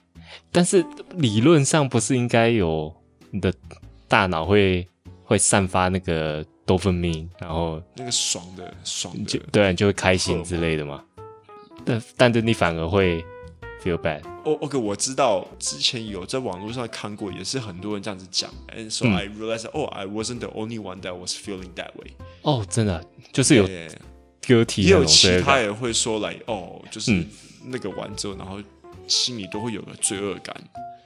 [0.51, 0.83] 但是
[1.17, 2.91] 理论上不是应该有
[3.31, 3.53] 你的
[4.07, 4.87] 大脑会
[5.25, 6.45] 会散发那个。
[6.71, 11.03] 多分泌，然后那个爽的爽的，就对啊，就会开心之类的嘛。
[11.83, 13.21] 但但是你反而会
[13.83, 14.21] feel bad。
[14.45, 18.49] 哦，OK，我知道之前有在网络上看过，也是很多人这样子讲。
[18.73, 22.13] And so I realized, oh, I wasn't the only one that was feeling that way。
[22.43, 23.03] 哦，真的
[23.33, 23.89] 就是有也
[24.47, 27.11] 有其他也会说来，哦，就是
[27.65, 28.61] 那个完之后，然后
[29.07, 30.55] 心里都会有个罪恶感。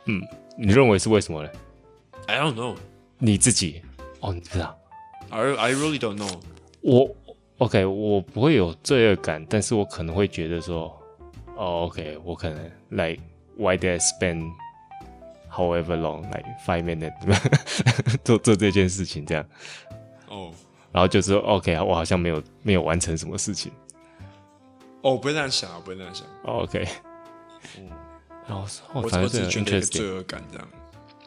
[0.05, 0.21] 嗯，
[0.59, 1.49] 你认为是为什么呢
[2.27, 2.75] ？I don't know。
[3.17, 3.81] 你自己
[4.19, 4.77] 哦，你不知道。
[5.35, 6.39] I I really don't know。
[6.79, 7.13] 我
[7.57, 10.97] OK，我不会有罪恶感，但是我可能会觉得说，
[11.57, 13.21] 哦，OK，我可能 like
[13.57, 14.49] why did I spend
[15.51, 17.13] however long like five minutes
[18.23, 19.45] 做做这件事情这样。
[20.29, 20.35] 哦。
[20.47, 20.53] Oh.
[20.93, 23.73] 然后就是说 OK，我好像没有没有完成什么事情。
[25.01, 26.25] 哦，我不会那样想啊，不会那样想。
[26.43, 26.87] OK。
[27.77, 27.89] 嗯。
[28.47, 30.67] 然后我我只是觉得罪恶感这样。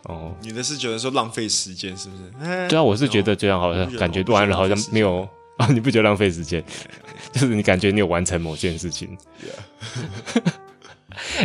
[0.04, 2.68] 哦，你的是觉得说浪费时间是不是？
[2.68, 6.62] 对啊，我是觉得这样好像感觉完了好像没有啊， 你不觉得浪费时间？
[7.32, 9.16] 就是你感觉你有完成某件事情。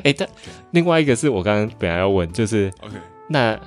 [0.03, 0.27] 哎， 但
[0.71, 2.95] 另外一个是我刚刚本来要问，就是 OK，
[3.27, 3.59] 那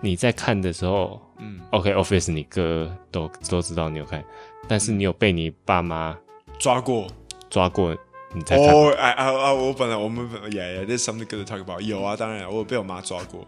[0.00, 4.24] 你在看的时候，嗯，OK，Office，你哥都都知道你有看，
[4.68, 6.16] 但是你有被你爸妈
[6.58, 7.06] 抓过，
[7.50, 7.96] 抓过
[8.33, 8.67] 你在看。
[8.67, 11.81] 哦，哎哎哎，我本来我们，Yeah yeah，there's something good to talk about。
[11.81, 13.45] 有啊，当然，我有被我妈抓过。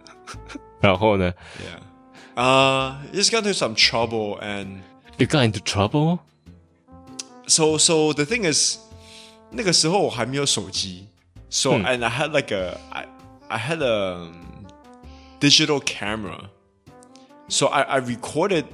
[0.80, 1.32] 然后呢？
[1.60, 4.80] Yeah， 啊，Just got into some trouble and
[5.18, 6.20] you got into trouble.
[7.48, 8.78] So so the thing is，
[9.50, 11.08] 那个时候我还没有手机，
[11.50, 13.08] So and I had like a I
[13.50, 14.32] I had a
[15.40, 16.50] digital camera.
[17.50, 18.66] So I I recorded.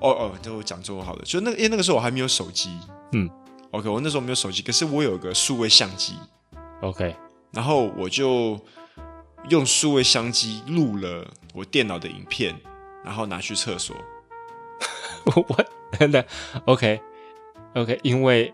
[0.00, 2.70] 哦哦，这我讲中文好了，就那个，因为那个时候我还没有手机。
[3.12, 3.28] 嗯
[3.73, 6.15] ，OK，我那时候没有手机，可是我有个数位相机。
[6.81, 7.15] OK，
[7.51, 8.59] 然后我就
[9.49, 12.55] 用数位相机录了我电脑的影片，
[13.03, 13.95] 然后拿去厕所。
[15.25, 15.65] 我
[15.97, 16.25] 真的
[16.65, 17.01] OK
[17.75, 18.53] OK，因为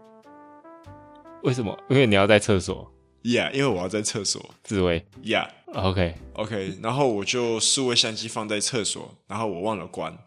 [1.43, 1.77] 为什么？
[1.89, 2.91] 因为你要在厕所。
[3.23, 5.05] Yeah，因为我要在厕所自慰。
[5.23, 5.49] Yeah。
[5.73, 10.17] OK OK，然后我就数位相机放在厕所，然后我忘了关，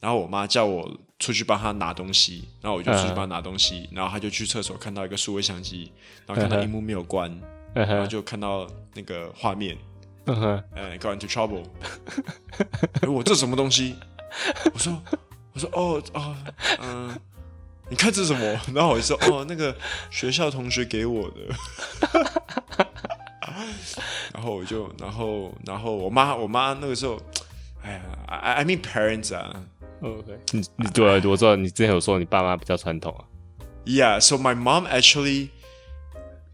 [0.00, 5.92] 然后我妈叫我出去帮他拿东西，然后我就出去帮他拿东西，然后他就去厕所看到一个数位相机，
[6.26, 7.32] 然后看到萤幕没有关，
[7.72, 9.78] 然后就看到那个画面，
[10.26, 11.62] 嗯哼哎，got into trouble，
[13.02, 13.94] 哎，我这什么东西？
[14.74, 15.00] 我说
[15.52, 16.36] 我说哦哦
[16.82, 17.16] 嗯，
[17.88, 18.60] 你看这是什么？
[18.74, 19.76] 然后我就说哦，那个
[20.10, 21.36] 学校同学给我的。
[24.34, 27.20] 然后我就，然后，然后我妈，我妈那个时候，
[27.80, 29.62] 哎呀，I I mean parents 啊
[30.02, 33.24] ，OK，你你对，我知道你之前有说你爸妈比较传统啊
[33.86, 35.48] ，Yeah，so my mom actually，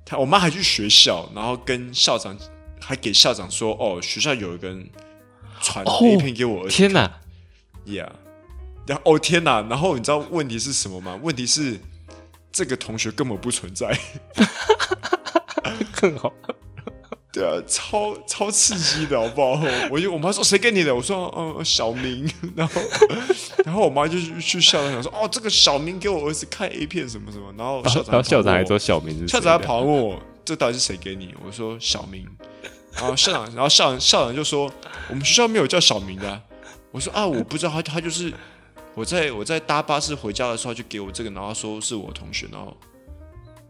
[0.05, 2.39] 她我妈还去学校，然后跟校长
[2.81, 4.89] 还给校长说，哦，学校有一个人
[5.61, 7.21] 传 A 片给我，天哪
[7.87, 8.11] ，Yeah，
[8.87, 11.19] 然后哦天哪，然后你知道问题是什么吗？
[11.23, 11.81] 问题是
[12.53, 13.99] 这个同学根本不存在，
[16.01, 16.33] 更好。
[17.31, 19.61] 对啊，超超刺激的，好不好？
[19.91, 20.95] 我就我妈说谁给你的？
[20.95, 22.29] 我说嗯，小明。
[22.57, 22.81] 然后
[23.67, 27.53] 然后我妈就去去校长讲说哦，这个小明给我儿子看 A 片什么什么。
[27.57, 31.35] 然后校长然后校长还说小明是校长还跑问我这到底是谁给你？
[31.45, 32.27] 我说小明。
[32.95, 34.73] 然后校长然后校长校长就说
[35.11, 36.41] 我们学校没有叫小明的啊。
[36.91, 38.33] 我说啊，我不知道他他就是
[38.95, 42.75] 我在我在搭巴士回家的时候就给我这个，然后说是我同学，然后。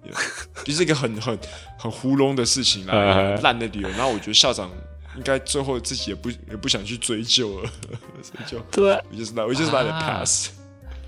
[0.64, 1.38] 就是一个很很
[1.78, 2.94] 很糊弄的事情啦，
[3.42, 3.88] 烂的理由。
[3.90, 4.70] 然后我觉得校长
[5.16, 7.70] 应该最后自己也不也不想去追究了，
[8.22, 10.50] 所以就对，我就是我就是 let it pass。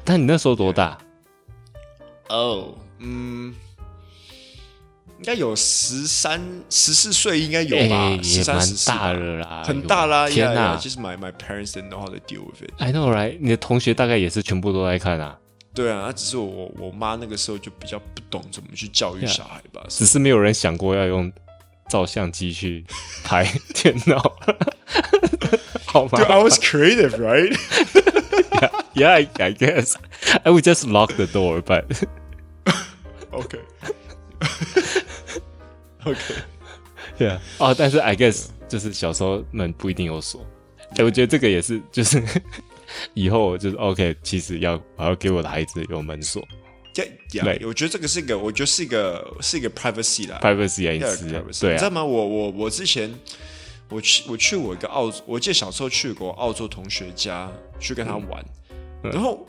[0.05, 0.99] 但你那时候多大？
[2.29, 3.55] 哦，嗯，
[5.19, 8.17] 应该有十三十四岁，应该有吧？
[8.23, 10.29] 十三十四，大了啦，很大啦。
[10.29, 12.71] 天哪，就是 my my parents didn't know how to deal with it。
[12.79, 13.37] I know, right？
[13.41, 15.39] 你的同学大概也是全部都在看啊。
[15.75, 21.33] 对啊，只是我我妈那个时候就比较不懂怎么去教育小孩吧，只是没有人想过要用
[21.89, 22.85] 照相机去
[23.25, 24.21] 拍电脑，
[25.87, 27.57] 好吗？I was creative, right?
[28.95, 29.95] Yeah, I guess
[30.45, 31.85] I would just lock the door, but
[33.31, 33.59] OK,
[36.05, 36.19] OK,
[37.19, 37.39] Yeah.
[37.59, 40.45] 哦，但是 I guess 就是小时候门不一定有锁。
[40.97, 42.23] 哎，我觉得这个也是，就是。
[43.15, 46.43] 以后就是 OK，其实要我要给我的孩子有门锁。
[46.93, 47.09] 对，
[47.65, 51.29] 我觉得这个是一个，我觉得是一个是一个 privacy 啦，privacy 隐私。
[51.61, 52.05] 对，你知道吗？
[52.05, 53.15] 我我我之前
[53.89, 58.45] 我去我去我一个澳，我记得小时候去过澳洲同学家去跟他玩，
[59.05, 59.47] 然后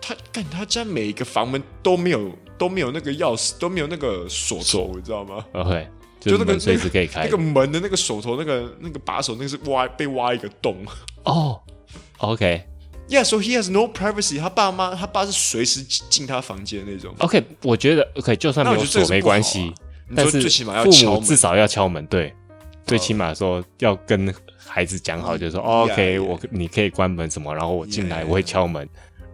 [0.00, 5.88] 他干他家每一个房门都没有都没有那个钥匙，都没有那个锁头，你知道吗？OK，
[6.20, 10.76] 就那个随时可以开那个门的那个锁头，那个那个把手，那个是挖被挖一个洞。
[11.24, 11.60] 哦
[12.18, 12.62] ，OK。
[13.08, 14.40] Yeah, so he has no privacy。
[14.40, 17.14] 他爸妈，他爸是随时进他房间那种。
[17.18, 19.72] OK，我觉得 OK，就算没有锁没关系，
[20.16, 20.40] 但是
[20.82, 22.34] 父母至少要敲门，对，
[22.84, 28.88] 最起码说要跟孩子讲好，就是说 OK，我你可以关门什么，然后我进来我会敲门，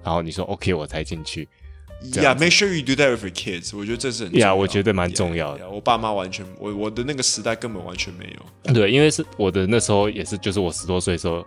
[0.05, 1.49] 然后你说 OK 我才进去。
[2.13, 3.75] Yeah, make sure you do that with your kids。
[3.75, 4.55] 我觉得这是很重要。
[4.55, 5.71] Yeah，我觉得蛮重要的。
[5.71, 8.75] 我爸妈完全，我我的那个时代根本完全没有。
[8.75, 11.43] 对，因为是我的那时候也是，就是我十多岁的时候。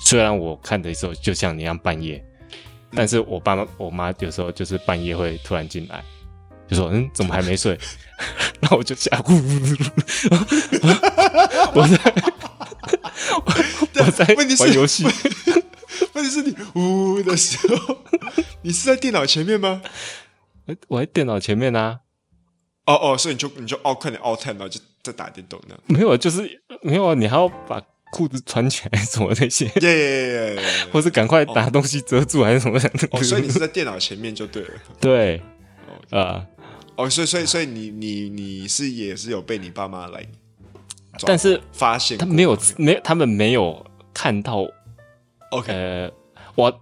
[0.00, 2.24] 虽然我看的时候就像你一样半夜，
[2.94, 6.02] 但是我爸妈、我妈有时候就是半夜会突然进来，
[6.68, 7.78] 就说：“嗯，怎么还没睡？”
[8.60, 9.74] 然后我就吓，呼呼呼
[11.78, 12.14] 我在，
[14.04, 15.04] 我在玩游戏。
[16.14, 17.98] 问题是你呜呜的时候，
[18.62, 19.80] 你是在电脑前面吗？
[20.88, 22.00] 我在电脑前面啊。
[22.86, 25.78] 哦哦，所以你就你就哦，快点哦，time 然后就在打电动呢？
[25.86, 27.80] 没有，就是没有，你还要把。
[28.10, 32.90] 裤子穿起来什么那些，耶耶耶，或是赶快把东西遮住还是什么的。
[33.12, 34.70] 哦，所以你是在电脑前面就对了。
[35.00, 35.40] 对，
[36.10, 36.44] 啊，
[36.96, 40.26] 哦，所以所以所以你你你是也是有被你爸妈来，
[41.22, 44.66] 但是发现他没有没他们没有看到
[45.50, 46.10] OK，呃，
[46.54, 46.80] 我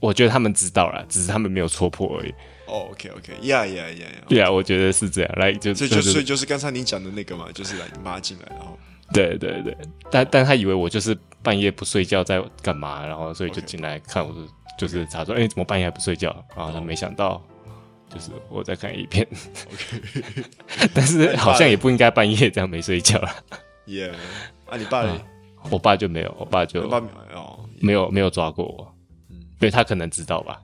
[0.00, 2.32] 我觉得他们知道了，只是他们没有戳破而已。
[2.66, 5.32] 哦，OK，OK，Yeah，Yeah，Yeah，对啊，我觉得是这样。
[5.36, 8.78] 来，就所以就所以就是刚才你讲的那个嘛，就是来你妈进来，然后
[9.14, 9.76] 对对对，
[10.10, 14.34] 但但他以为我就是半夜不睡觉在干嘛，然后所以就进来看我，
[14.78, 16.28] 就是他说，哎，怎么半夜还不睡觉？
[16.56, 17.42] 然后他没想到。
[18.12, 19.24] 就是我在看一片
[19.72, 20.44] ，OK，
[20.92, 23.30] 但是好像也不应该半夜这样没睡觉了。
[23.84, 24.12] 耶，
[24.66, 25.16] 啊，你爸呢？
[25.70, 26.80] 我爸就没有，我爸就
[27.78, 28.94] 没有没有抓过我，
[29.28, 30.60] 嗯，因为他可能知道吧，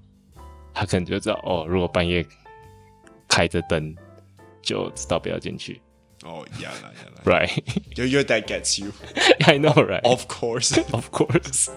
[0.74, 2.26] 他可能就知道哦，如果半夜
[3.28, 3.94] 开着灯，
[4.60, 5.80] 就知道不要进去。
[6.26, 6.70] 哦，yeah,
[7.24, 10.02] right，your your dad gets you，I know, right?
[10.02, 11.70] Of course, of course，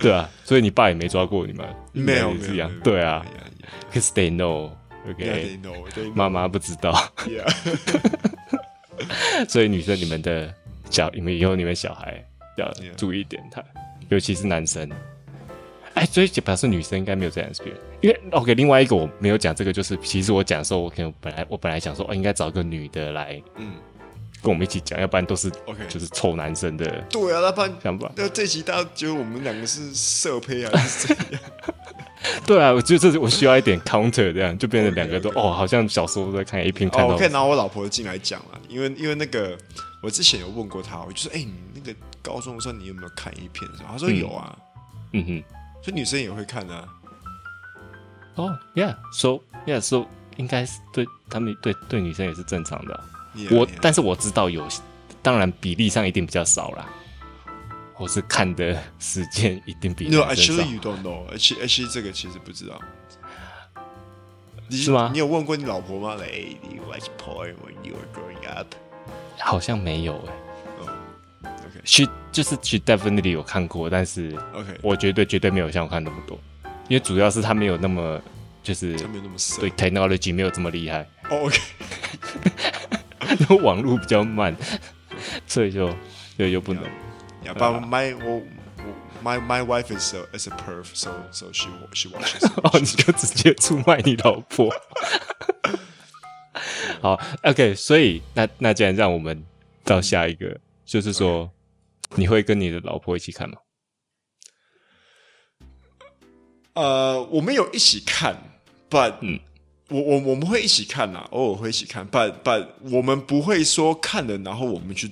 [0.00, 1.66] 对啊，所以你爸也没抓过你们？
[1.92, 3.24] 没有，这样，对啊
[3.92, 4.70] ，cause they know。
[5.08, 5.58] OK，
[6.14, 6.92] 妈妈不知道，
[9.48, 10.52] 所以女生你们的
[10.90, 12.22] 小，你们以后你们小孩
[12.56, 13.64] 要注意一点，他
[14.10, 14.90] 尤其是男生。
[16.00, 17.62] 哎，所以表示女生应该没有这样子，
[18.00, 23.72] 因为 OK，另外一个我没有讲这个，就是其实我讲的时候，我可能本来我本来想说，哦，应该找个女的来，嗯，
[24.42, 26.86] 跟我们一起讲，要不然都是 OK，就是臭男生的。
[27.10, 31.40] 对啊，那不然想法，那这期大家觉得我们两个是色胚还是怎样？
[32.46, 35.40] 对啊，我觉得这是我需要一点 counter，这样就变成两个都 okay, okay.
[35.40, 37.08] 哦，好像小时候在看 A 片看到。
[37.08, 39.54] 我可以拿我老婆进来讲啊，因为因为那个
[40.02, 43.70] 我之前有问过她，我就说，哎、欸，你那个高中的时候你有没有看 A 片？
[43.86, 44.56] 她说有啊，
[45.12, 46.88] 嗯，嗯哼，所以女生也会看啊。
[48.36, 53.00] 哦、oh,，Yeah，so Yeah，so 应该是对他们对对女生也是正常的。
[53.34, 53.78] Yeah, 我 yeah.
[53.82, 54.66] 但是我知道有，
[55.22, 56.86] 当然比例上一定比较少啦。
[57.98, 61.28] 我是看的时间一定比你 No, actually you don't know.
[61.30, 62.80] Actually, actually 这个其实不知道。
[64.70, 65.10] 是吗？
[65.12, 68.68] 你有问过你老婆吗？Like, do you watch porn when you were growing up?
[69.38, 70.32] 好像没有哎。
[71.80, 76.38] 哦，OK，she 就是 she definitely 有看过，但是 OK，我绝对绝对没有像我看那么多，
[76.88, 78.20] 因为主要是他没有那么
[78.62, 81.06] 就是他没有那么色，对 technology 没有这么厉害。
[81.30, 81.50] Oh,
[83.20, 84.54] OK，网络比较慢，
[85.46, 85.94] 所以就
[86.38, 86.82] 就又不能。
[87.44, 88.42] Yeah, but my 我
[89.22, 92.46] my my wife is a is a perv, so so she she watches.
[92.62, 94.70] 哦，你就直接出卖你老婆。
[97.00, 99.42] 好，OK，所以那那既然让我们
[99.84, 101.50] 到下一个，就是说
[102.16, 103.56] 你会跟你的老婆一起看吗？
[106.74, 108.36] 呃，我们有一起看
[108.88, 109.40] ，but 嗯，
[109.88, 115.10] 我我我们会一起看呐，偶尔会一起看，but but 我们不会说看了然后我们去。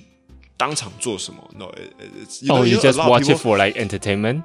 [0.57, 4.43] 当场做什么？No, it's, you know, oh, you, you just watch it for like entertainment.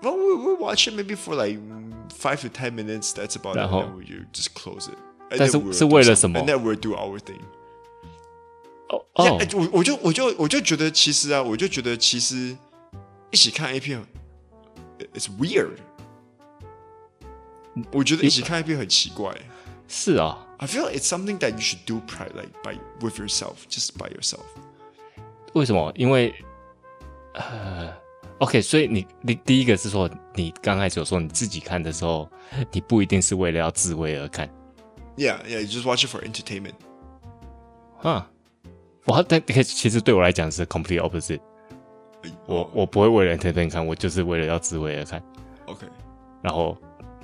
[0.00, 1.58] Well, we we watch it maybe for like
[2.16, 3.12] five to ten minutes.
[3.12, 3.68] That's about it.
[3.68, 4.96] then we just close it.
[5.36, 7.40] 但是是为了什么？And then we do our thing.
[8.88, 12.56] 哦哦，我我就我就我就觉得其实啊，我就觉得其实
[13.30, 14.00] 一起看 A 片
[15.14, 15.78] ，it's weird。
[17.92, 19.34] 我觉得一起看 A 片很奇怪。
[19.88, 24.08] 是啊，I feel like it's something that you should do, pri like by with yourself, just by
[24.10, 24.44] yourself.
[25.52, 25.92] 为什么？
[25.94, 26.34] 因为
[27.34, 27.92] 呃
[28.38, 32.28] ，OK，所以你你第一个是说，你刚开始有说你自己看的时候，
[32.72, 34.48] 你不一定是为了要自慰而看。
[35.16, 36.74] Yeah, yeah, you just watch it for entertainment.
[38.02, 38.28] 啊，
[39.06, 41.40] 我但其实对我来讲是 complete opposite。
[42.46, 45.22] 我我不会为了 entertainment 看，我就是为了要自慰而看。
[45.66, 45.86] OK，
[46.42, 46.76] 然后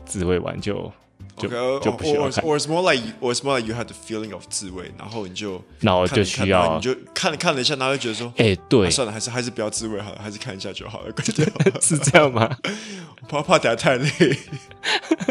[0.04, 0.90] 自慰完就。
[1.36, 4.44] 就 okay, 就不需要看 or, it's more like or it's more like you had the feeling of
[4.50, 11.14] 自慰，然后你就然后就需要，你就看了看了一下，然后就觉得说，哎、欸，对、啊，算了，还是还是不要自慰好了，还是看一下就好了，
[11.80, 12.54] 是这样吗？
[13.30, 14.36] 怕怕等下太累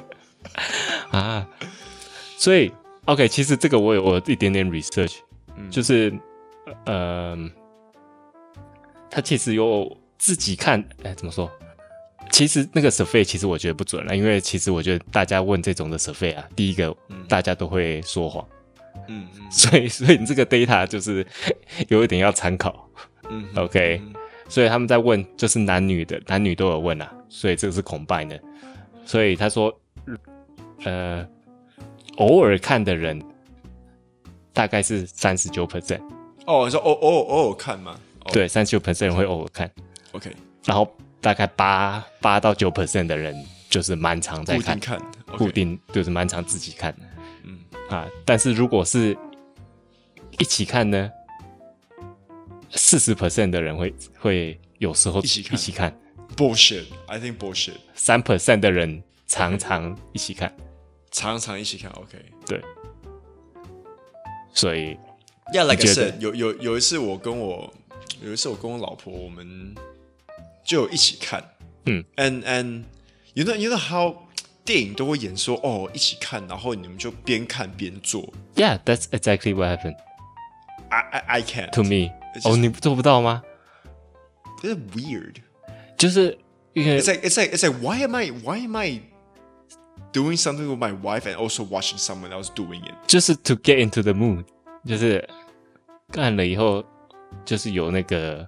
[1.12, 1.48] 啊。
[2.38, 2.72] 所以
[3.06, 5.18] OK，其实这个我有我一点点 research，、
[5.56, 6.12] 嗯、就是
[6.86, 7.38] 呃，
[9.10, 11.50] 他其实有自己看，哎，怎么说？
[12.30, 18.48] 其实那个 survey 其实我觉得不准了，因为其实我觉得大家问这种的 survey 啊，第一个、嗯、大家都会说谎，
[19.10, 21.26] 嗯嗯， 所以所以你这个 data 就是
[21.90, 22.90] 有一点要参考，
[23.30, 24.14] 嗯，OK，嗯
[24.48, 28.40] 所以他们在问就是男女的男女都有问啊，所以这个是 combine 的，
[29.06, 29.74] 所以他说，
[30.86, 31.28] 呃，
[32.18, 33.22] 偶尔看的人
[34.54, 36.02] 大概是三十九 percent，
[36.46, 38.00] 哦，你说偶偶偶尔看吗？
[38.32, 39.72] 对，三十九 percent 人会偶尔看
[40.14, 40.32] ，OK，
[40.66, 40.90] 然后。
[41.24, 45.38] 大概八八到九 percent 的人就是蛮常在看，固定看，okay.
[45.38, 46.92] 固定就是蛮常自己看，
[47.44, 47.60] 嗯。
[47.92, 49.16] 啊，但是如果是
[50.40, 51.12] 一起看呢，
[52.72, 55.96] 四十 percent 的人会会有时候一起看，一起看
[56.36, 60.52] ，bullshit，I think bullshit，三 percent 的人常常一起看，
[61.12, 62.18] 常常一起看，OK，
[62.48, 62.60] 对，
[64.52, 64.98] 所以
[65.53, 67.73] ，Yeah，like I said，有有有一次我跟我
[68.23, 69.75] 有一次我跟我老婆我们。
[70.69, 71.41] 就有一起看，
[71.85, 72.83] 嗯，and and
[73.35, 74.17] you know you know how
[74.65, 78.33] 电影都会演说哦一起看，然后你们就边看边做。
[78.57, 79.95] Yeah, that's exactly what happened.
[80.89, 81.71] I I I can't.
[81.71, 82.11] To me，
[82.43, 83.45] 哦，你做不到吗？
[84.61, 85.37] It's weird.
[85.97, 86.37] 就是
[86.73, 89.03] 因为 it's like it's like it's like why am I why am I
[90.13, 92.95] doing something with my wife and also watching someone else doing it？
[93.07, 94.47] 就是 to get into the mood，
[94.85, 95.29] 就是
[96.12, 96.84] 干了以后
[97.46, 98.48] 就是有那个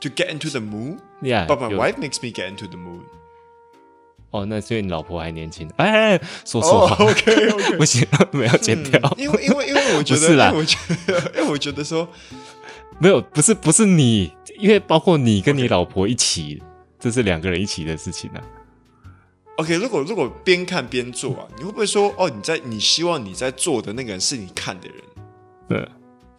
[0.00, 1.46] to get into the moon, yeah.
[1.46, 3.02] But my wife makes me get into the moon.
[4.30, 5.68] 哦，那是因为你老婆还年轻。
[5.76, 8.98] 哎，说实话，OK OK，不行， 没有剪掉。
[9.18, 12.08] 因为因为因为我觉得，因为我觉得， 因为我觉得说，
[12.98, 16.62] 没有，不是不是你，因为包括你跟你老婆一起，
[16.98, 18.40] 这是两个人一起的事情啊。
[19.58, 24.96] OK，如果如果边看边做啊，你会不会说，哦，你在你希望你在做的那个人是你看的人？
[25.68, 25.88] 对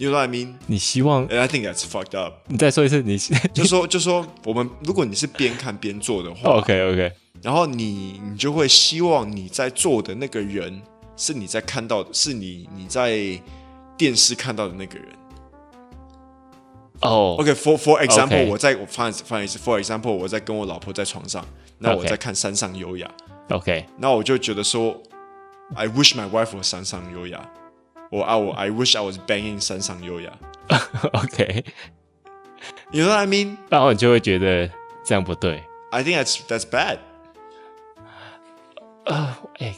[0.04, 0.56] ，You know what I mean？
[0.68, 2.34] 你希望？I think that's fucked up。
[2.48, 3.18] 你再说一次，你
[3.54, 7.12] 就说就说我们，如果你是边看边做的话， OK OK。
[7.42, 10.82] 然后你你就会希望你在做的那个人
[11.16, 13.18] 是你在看到的，是你你在
[13.98, 15.08] 电视看到的那个人。
[17.02, 18.48] 哦、oh,，OK，for、for example，、okay.
[18.48, 21.46] 我在我翻翻一次 for example，我在跟我老婆在床上，
[21.80, 23.12] 那我在看山上优雅。
[23.50, 24.96] OK，那我就觉得说
[25.76, 27.46] ，I wish my wife was 山上优雅，
[28.14, 30.32] 我啊我 I wish I was banging 山上优雅。
[31.14, 33.58] OK，You know what I mean？
[33.72, 34.70] 然后你就会觉得
[35.04, 35.64] 这样不对。
[35.90, 37.00] I think that's that's bad。
[39.06, 39.76] 呃，哎，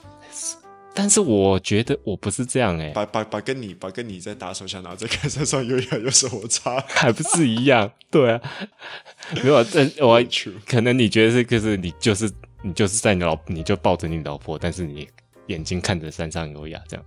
[0.94, 6.84] 但是我觉得我不是这样哎，把把把跟你把跟你在打手枪，然后在看山上优雅有什么差？
[6.90, 7.90] 还不是一样？
[8.12, 8.42] 对啊，
[9.44, 10.22] 没有，这我
[10.68, 12.30] 可能你觉得是，可是你就是
[12.62, 15.08] 你就是在你老你就抱着你老婆，但是你
[15.48, 17.06] 眼睛看着山上优雅这样。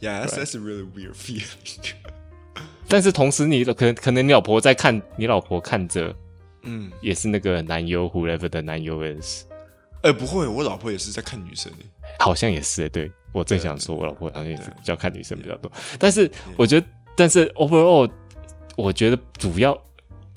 [0.00, 1.92] Yeah, that's, that's a really weird feeling.
[2.88, 6.14] 但是同时你可能可能你老婆在看你老婆看着，
[6.62, 9.44] 嗯，也是那个男优 whoever 的男优 is。
[10.02, 11.78] 哎、欸，不会，我老婆也是在看女生的，
[12.18, 12.88] 好像也是。
[12.90, 15.72] 对，我正想说，我老婆好像也是比较看女生比较多。
[15.98, 18.10] 但是我觉得，但是 overall，
[18.76, 19.74] 我觉得主要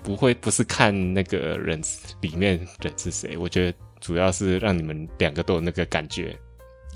[0.01, 1.81] 不会不是看那个人
[2.21, 6.33] 里面人是谁，我觉得主要是让你们两个都有那个感觉，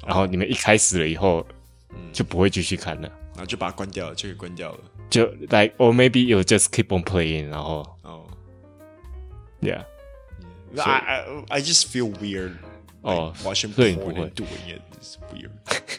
[0.08, 1.46] 然后你们一开始了以后，
[2.14, 4.80] 就不会继续看了，然后就把它关掉了，就给关掉了。
[5.10, 8.26] 就 like or maybe you just keep on playing，然后哦
[9.62, 9.84] ，yeah。
[10.78, 12.54] I I I just feel weird
[13.02, 13.92] 哦，完全不会
[14.30, 15.52] doing it is weird。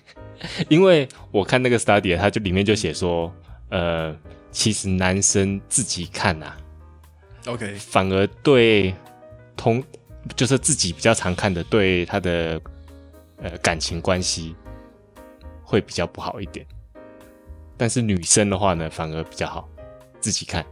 [0.70, 3.30] 因为我看那个 study，它就里面就写说，
[3.68, 4.16] 呃，
[4.50, 6.56] 其实男生自己看啊
[7.46, 8.94] ，OK，反而对
[9.56, 9.84] 同
[10.34, 12.60] 就是自己比较常看的，对他的
[13.36, 14.56] 呃感情关系
[15.72, 16.66] 会比较不好一点。
[17.78, 19.66] 但是女生的话呢，反而比较好，
[20.20, 20.62] 自己看。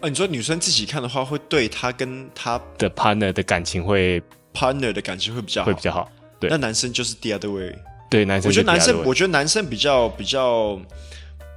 [0.00, 4.22] 啊，你说女生自己看的话，会对她跟她的 partner 的感情会
[4.54, 6.08] partner 的感情会比较好会比较好。
[6.38, 7.76] 对，那男生就是 the other way。
[8.08, 8.48] 对，男生。
[8.48, 10.80] 我觉得男生，我觉得男生比较比较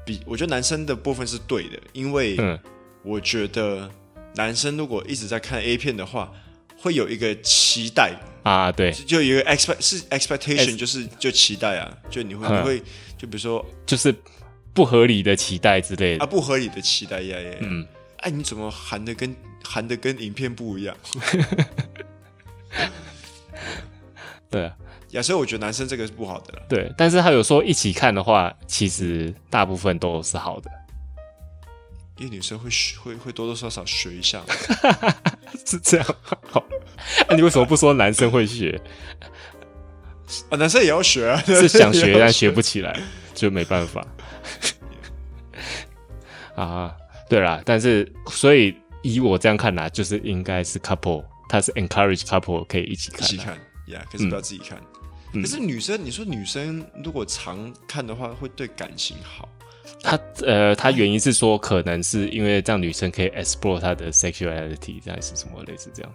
[0.04, 2.36] 比，我觉得男生的部分是对的，因为
[3.04, 3.88] 我觉得
[4.34, 6.32] 男生如果一直在看 A 片的话，
[6.82, 8.14] 会有一个期待。
[8.44, 12.80] 啊，对，就有一个 expect 是 expectation，就是就期待啊，就你会你会
[13.18, 14.16] 就比如说就是
[14.74, 16.24] 不合理的期待之类的。
[16.24, 17.86] 啊，不合理的期待呀呀，嗯。
[18.18, 20.94] 哎，你怎么含的跟含的跟影片不一样？
[24.50, 24.76] 对啊，
[25.12, 26.66] 呀，所以我觉得男生这个是不好的了。
[26.68, 30.70] 对，但是他有说一起看的话，其实大部分都是好的，
[32.20, 34.44] 因为女生会学，会会多多少少学一下，
[35.66, 36.06] 是这样。
[36.50, 36.64] 好，
[37.28, 38.80] 那、啊、你为什么不说男生会学？
[40.50, 43.00] 啊，男生也要学啊， 是想学，学但学不起来，
[43.34, 44.06] 就没办法。
[46.56, 46.96] 啊。
[47.30, 53.56] 对啦，但是所以以我这样看来，就是应该是 couple，他是 encourage couple 可以一起看，一起看
[53.88, 54.76] ，yeah，可是不要自己看。
[55.34, 59.48] 嗯、可是女生，你说女生如果常看的话，会对感情好？
[60.02, 66.12] 他呃，他原因是说，可能是因为这样女生可以 explore 她的 sexuality，这样是什么类似这样。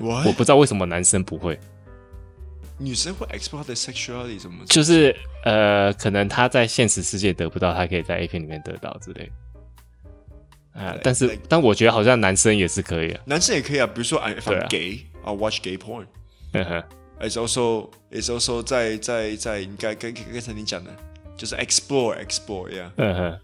[0.00, 1.58] 我，我不知道为什么男生不会。
[2.78, 4.64] 女生会 explore 她的 sexuality 怎么？
[4.66, 9.30] 就是呃，可能她在现实世界得不到，她可以在 A 片里面得到之类。
[10.72, 13.86] 啊，但是，但我觉得好像男生也是可以啊，男生也可以啊。
[13.86, 16.06] 比如说，I I'm gay，I watch gay porn。
[16.52, 16.82] 嗯哼
[17.20, 20.90] ，It's also 在在在，应该跟刚才你讲的，
[21.41, 22.91] 就是 explore，explore，yeah。
[22.97, 23.39] 嗯哼，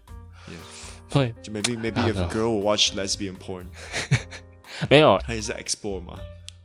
[1.10, 3.66] 对，就 maybe maybe if a girl will watch lesbian porn，
[4.90, 6.18] 没有，他也是 explore 吗？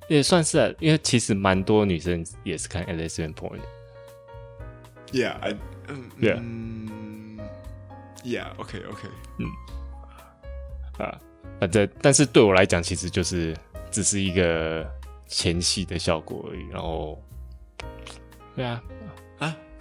[0.08, 5.56] 也算是啊，因为其实蛮多女生也是看 lesbian porn。Yeah，I，
[5.88, 6.10] 嗯，
[8.24, 9.08] Yeah，Yeah，OK，OK，
[9.38, 9.46] 嗯。
[10.98, 11.20] 啊，
[11.60, 13.56] 反正但是对我来讲，其实就是
[13.92, 14.90] 只是一个
[15.28, 16.68] 前戏的效果而已。
[16.70, 17.22] 然后，
[18.56, 19.14] 对啊，啊，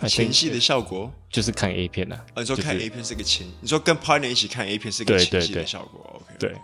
[0.08, 2.26] 前戏的效果就是看 A 片呐、啊。
[2.36, 6.22] 啊，你说看 A 片是个前，就是、你说跟 partner 一起看 A 片是个前戏的效果。
[6.22, 6.56] OK，对，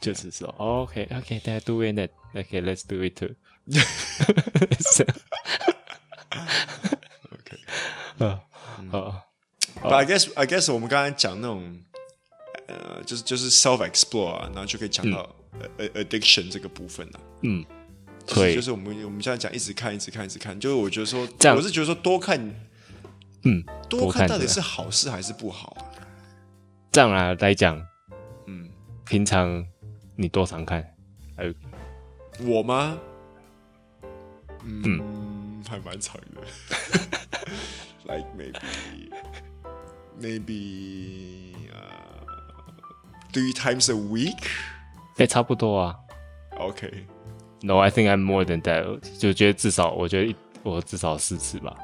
[0.00, 3.34] 就是说 OK，OK，They do it，OK，Let's do it too。
[7.32, 7.56] OK，
[8.18, 8.40] 啊
[8.92, 9.24] 啊
[9.82, 11.82] ，But I guess I guess 我们刚才讲那种。
[12.66, 15.34] 呃，就是就是 self explore 啊，然后就可以讲到
[15.78, 17.20] 呃 addiction 这个部分了。
[17.40, 17.64] 嗯，
[18.28, 20.58] 对，就是我们我们现在讲一直看，一直看，一直看。
[20.58, 22.38] 就是我觉得说，我是觉得说多看，
[23.42, 25.84] 嗯，多看到底是好事还是不好啊？
[26.92, 27.80] 这样来来讲，
[28.46, 28.68] 嗯，
[29.06, 29.64] 平常
[30.16, 30.94] 你多常看？
[31.36, 31.54] 还有
[32.40, 32.98] 我吗？
[34.64, 36.42] 嗯，还蛮长的，
[38.04, 39.10] like maybe
[40.20, 42.04] maybe 啊。
[43.32, 44.42] Three times a week，
[45.16, 45.96] 哎、欸，差不多啊。
[46.58, 47.06] OK。
[47.61, 48.99] No，I think I'm more than that。
[49.17, 51.75] 就觉得至少，我觉得我至少四次吧，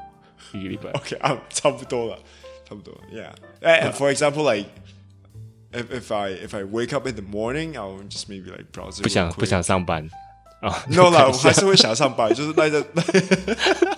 [0.52, 0.90] 一个礼拜。
[0.90, 2.18] OK 啊， 差不多了，
[2.68, 2.94] 差不多。
[3.12, 3.30] Yeah。
[3.62, 4.68] 哎，For example，like
[5.72, 9.02] if if I if I wake up in the morning，I'll just maybe like browse。
[9.02, 10.08] 不想不想上班
[10.60, 10.84] 啊？
[10.88, 12.84] No 啦，我还是会想上班，就是赖在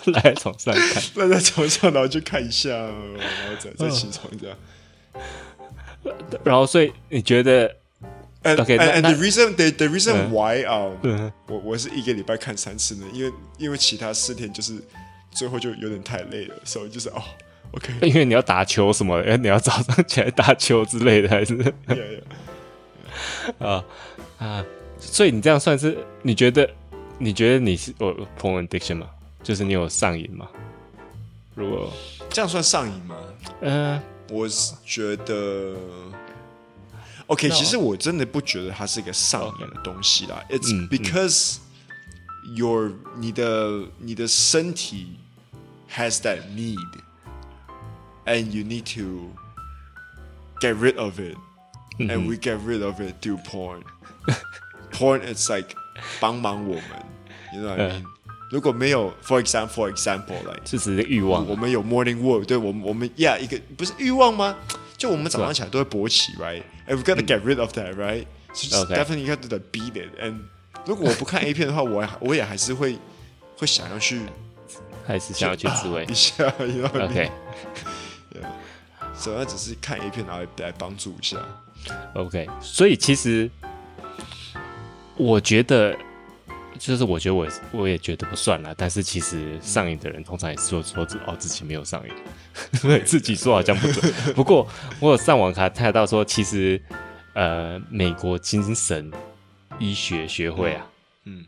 [0.06, 4.56] 赖在床上看，赖在床上，然后去看一下，然后再再起床这样。
[6.44, 7.76] 然后，所以你觉得
[8.55, 10.89] ？And and the reason the the reason why 啊，
[11.47, 14.81] 我我是一个礼拜看三次呢，因为因为其他四天就是
[15.31, 17.21] 最后就有点太累了，所以就是哦
[17.71, 21.73] ，OK， 因为你要打球什么，哎， 你要早上起来打球之类的，还是？
[23.59, 23.83] 啊
[24.37, 24.63] 啊，
[24.99, 25.97] 所以你这样算是？
[26.21, 26.69] 你觉得？
[27.19, 29.09] 你觉得你是有 porn addiction 吗？
[29.41, 30.47] 就是你有上瘾吗？
[31.55, 31.91] 如果
[32.29, 33.15] 这样算上瘾吗？
[33.61, 33.99] 嗯。
[34.29, 35.73] 我是觉得
[37.26, 40.42] ，OK，其实我真的不觉得它是一个上瘾的东西啦。
[40.50, 41.56] It's because
[42.56, 45.18] your 你的你的身体
[45.94, 49.30] has that need，and you need to
[50.60, 55.74] get rid of it，and we get rid of it through porn。Porn is like
[56.20, 56.82] 帮忙我们，
[57.54, 58.04] you know what I mean？
[58.50, 61.48] 如果没有，for example，for example，like 是指欲望。
[61.48, 64.54] 我们有 morning work，对我们，我们，yeah，一个不是欲望吗？
[64.97, 70.19] 就我们早上起来都会勃起，right？And we gotta get rid of that，right？So definitely you have to beat it。
[70.19, 70.39] And
[70.85, 72.97] 如果我不看 A 片的话，我我也还是会
[73.57, 74.21] 会想要去，
[75.05, 77.31] 还是想要去自慰一下，OK？
[79.13, 81.37] 所以只是看 A 片，然后来帮助一下
[82.15, 82.47] ，OK？
[82.59, 83.49] 所以其实
[85.15, 85.95] 我觉得。
[86.77, 92.13] 就是我觉得我我也觉得不算啦，但是其实上瘾的人通常也是说说自哦自己没有上瘾，
[92.81, 94.13] 对自己说好像不准。
[94.33, 94.67] 不过
[94.99, 96.81] 我有上网看看到说，其实
[97.33, 99.11] 呃美国精神
[99.79, 100.87] 医学学会啊，
[101.25, 101.45] 嗯，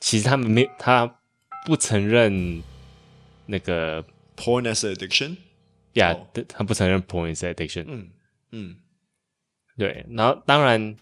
[0.00, 1.06] 其实他们没他
[1.64, 2.62] 不承认
[3.46, 4.02] 那个
[4.36, 5.36] porn as addiction，
[5.94, 6.16] 呀，
[6.48, 8.08] 他不承认 porn as addiction，嗯
[8.50, 8.76] 嗯，
[9.76, 10.96] 对，然后当然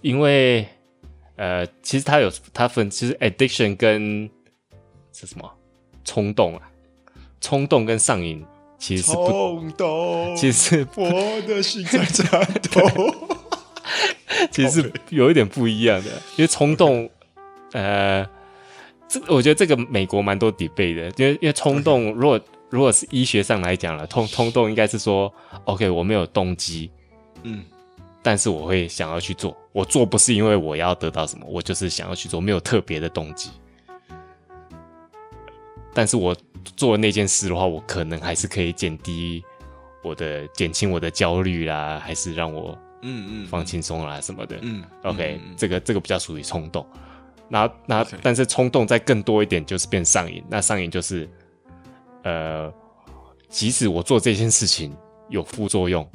[0.00, 0.68] 因为。
[1.36, 4.30] 呃，其实它有它分，其实 addiction 跟
[5.12, 5.50] 是什么
[6.04, 6.70] 冲动啊？
[7.40, 8.44] 冲动跟上瘾
[8.78, 12.40] 其实是不冲动，其实是我的心在颤
[12.72, 13.14] 抖，
[14.50, 16.10] 其实是有一点不一样的。
[16.36, 17.10] 因为冲动，
[17.72, 18.24] 呃，
[19.08, 25.32] 这我觉得这个美国蛮多 debate 的，因为因为冲动，如果如果是医学上来讲了，冲冲动应该是说
[25.64, 26.90] ，OK，我没有动机，
[27.42, 27.64] 嗯。
[28.24, 33.50] 但是我会想要去做，我做不是因为我要得到什么，我就是想要去做，没有特别的动机。
[35.92, 36.34] 但是我
[36.74, 39.44] 做那件事的话，我可能还是可以减低
[40.02, 44.58] 我的减轻我的焦虑啦，还是让我嗯嗯放轻松啦什么的。
[44.62, 46.84] 嗯，OK，这个这个比较属于冲动。
[47.46, 51.28] 那那但是冲动再更多一点就是变上瘾，那上瘾就是
[52.22, 52.72] 呃，
[53.50, 54.96] 即使我做这件事情
[55.28, 56.10] 有副作用，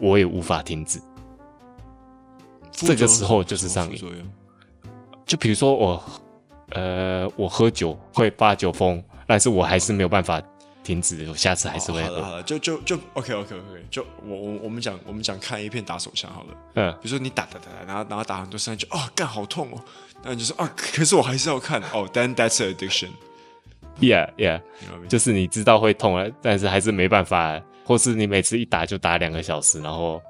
[0.00, 0.98] 我也无法停止。
[2.76, 4.02] 这个时候就是上瘾，
[5.24, 6.04] 就比如说我，
[6.70, 10.42] 呃，我喝酒会发酒疯，但是我还是没有办法
[10.82, 12.08] 停止，我下次还是会喝。
[12.08, 19.78] 好了好了，就就就 OK OK OK，就我我我们讲我们讲看一片打手枪好了，嗯，比如说你打打打，然后然后打很多声，就啊干好痛哦，
[20.16, 24.60] 然后你就说啊，可是我还是要看哦，Then that's addiction，Yeah Yeah，
[25.08, 30.20] 就是你知道会痛了，但是还是没办法，或是你每次一打就打两个小时，然后。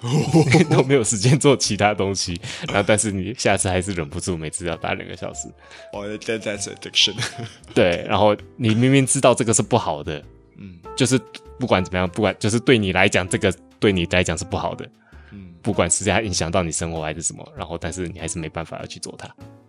[0.70, 5.46] 都没有时间做其他东西，然后但是你下次还是忍不住，每次要打两个小时。
[5.92, 7.14] 哦、oh,，that's addiction。
[7.74, 10.22] 对，然后你明明知道这个是不好的，
[10.56, 11.20] 嗯，就是
[11.58, 14.88] 不管怎么样，不管就是对你来讲，这个对你来讲是不好的，
[15.32, 19.26] 嗯，不管是它影响到你生活还是什么，然后但是你还是没办法要去做它。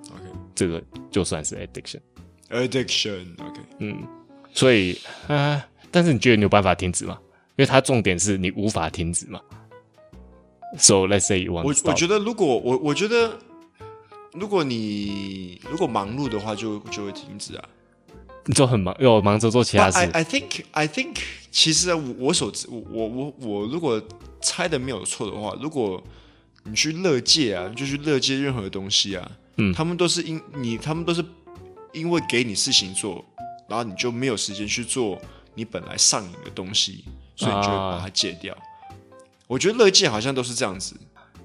[0.10, 0.24] OK，
[0.56, 2.00] 这个就算是 addiction。
[2.50, 4.08] addiction，OK，嗯，
[4.54, 7.20] 所以啊，但是你觉得你有办法停止吗？
[7.58, 9.42] 因为它重点是你无法停止嘛。
[10.78, 13.38] So let's say you want 我我觉得如果我我觉得
[14.34, 17.64] 如果你如果忙碌的话就，就就会停止啊。
[18.46, 20.00] 你就很忙，又忙着做其他事。
[20.00, 21.18] I I think I think
[21.52, 24.02] 其实我我所知，我我我我如果
[24.42, 26.02] 猜的没有错的话，如果
[26.64, 31.24] 你去乐界啊，就去乐界任何东西啊，嗯，他们都是因你，他们都是
[31.92, 33.24] 因为给你事情做，
[33.68, 35.22] 然后你就没有时间去做
[35.54, 37.04] 你本来上瘾的东西，
[37.36, 38.56] 所以你就会把它戒掉。
[38.56, 38.62] 啊
[39.52, 40.96] 我觉得乐界好像都是这样子，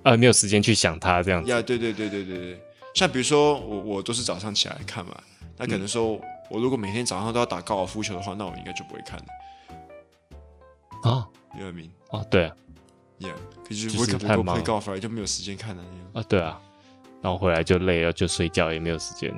[0.04, 1.50] 呃，没有时间去想它这样子。
[1.50, 2.60] 呀，对对对对对对，
[2.94, 5.20] 像比如说我我都是早上起来看嘛，
[5.56, 6.12] 那可能说
[6.48, 11.10] 我如果每天早上都要打高尔夫球的话，那我应该就不会看了。
[11.10, 12.54] 啊，有点明啊，对啊
[13.18, 13.32] ，Yeah，
[13.68, 15.82] 可是我可能会高尔夫就没有时间看了。
[16.12, 16.60] 啊，对啊，
[17.20, 19.34] 然后回来就累了，就睡觉，也没有时间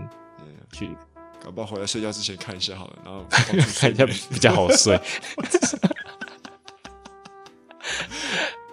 [0.72, 0.94] 去。
[1.42, 3.24] 搞不好回来睡觉之前看一下好了，然后
[3.80, 5.00] 看一下比较好睡。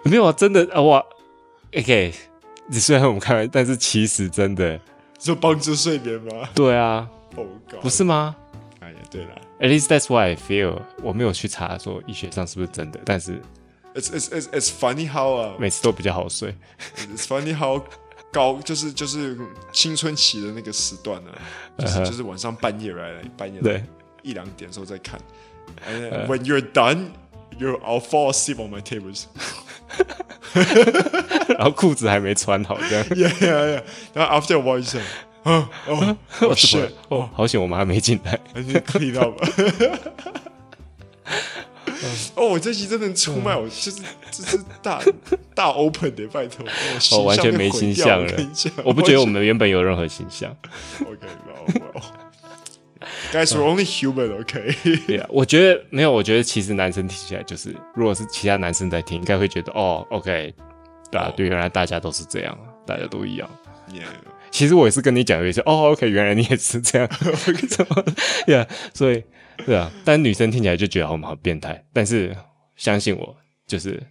[0.08, 1.04] 没有啊，真的啊，哇
[1.76, 2.14] ，OK，
[2.68, 4.80] 你虽然我们看完，但是其实真的
[5.18, 6.48] 就帮助睡眠吗？
[6.54, 8.36] 对啊，oh God，不是吗？
[8.80, 13.40] 哎呀，对了，At least that's why I feel，我没有去查说医学上是不是真的，但是
[13.94, 16.54] ，It's it's it's it's funny how 啊，每次都比较好睡
[16.96, 17.82] ，It's funny how
[18.32, 19.36] 高就是就是
[19.72, 21.30] 青春期的那个时段呢，
[21.78, 23.82] 就是就是晚上半夜来来半夜对
[24.22, 25.20] 一两点的时候再看
[26.28, 27.08] ，When you're done。
[27.58, 29.24] You, I'll fall asleep on my tables。
[31.56, 33.04] 然后裤子还没穿好，这样。
[33.10, 33.82] Yeah, yeah, yeah.
[34.14, 34.98] 然后 after while，就
[35.42, 38.38] 哦 哦哦，shit，哦，好险，我们还没进来。
[38.52, 39.48] 还是可以到吧？
[42.34, 45.00] 哦，我这期真的出卖我，就是这是大
[45.54, 46.66] 大 open 的，拜托，
[47.12, 48.32] 我完全没形象了。
[48.84, 50.54] 我不觉得我们原本有任何形象。
[53.30, 54.74] OK，Guys, we're only human, OK？
[55.06, 60.52] 对啊，我觉得没有，我觉得其实男生听起来就是，如果是其他男生在听，应该会觉得哦，OK，
[61.10, 63.48] 对啊，对，原来大家都是这样，大家都一样。
[63.90, 64.04] Yeah.
[64.50, 67.08] 其实我也是跟你讲一些，哦，OK，原来你也是这样，
[67.68, 68.04] 怎么？
[68.46, 69.22] 对啊，所以
[69.64, 72.34] 对啊，但女生听起来就觉得我们好变态，但是
[72.76, 73.36] 相信我，
[73.66, 74.02] 就是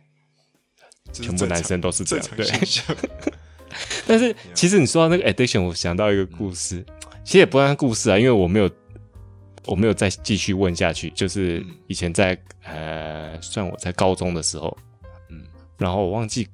[1.12, 2.46] 全部男生都是这样，对。
[4.08, 8.70] 但是其实你说到那个 addiction，我想到一个故事，嗯、其实也不算故事啊，因为我没有。
[9.68, 14.76] 我没有再继续问下去，就是以前在呃，算我在高中的时候，
[15.30, 15.44] 嗯，
[15.78, 16.48] 然后我忘记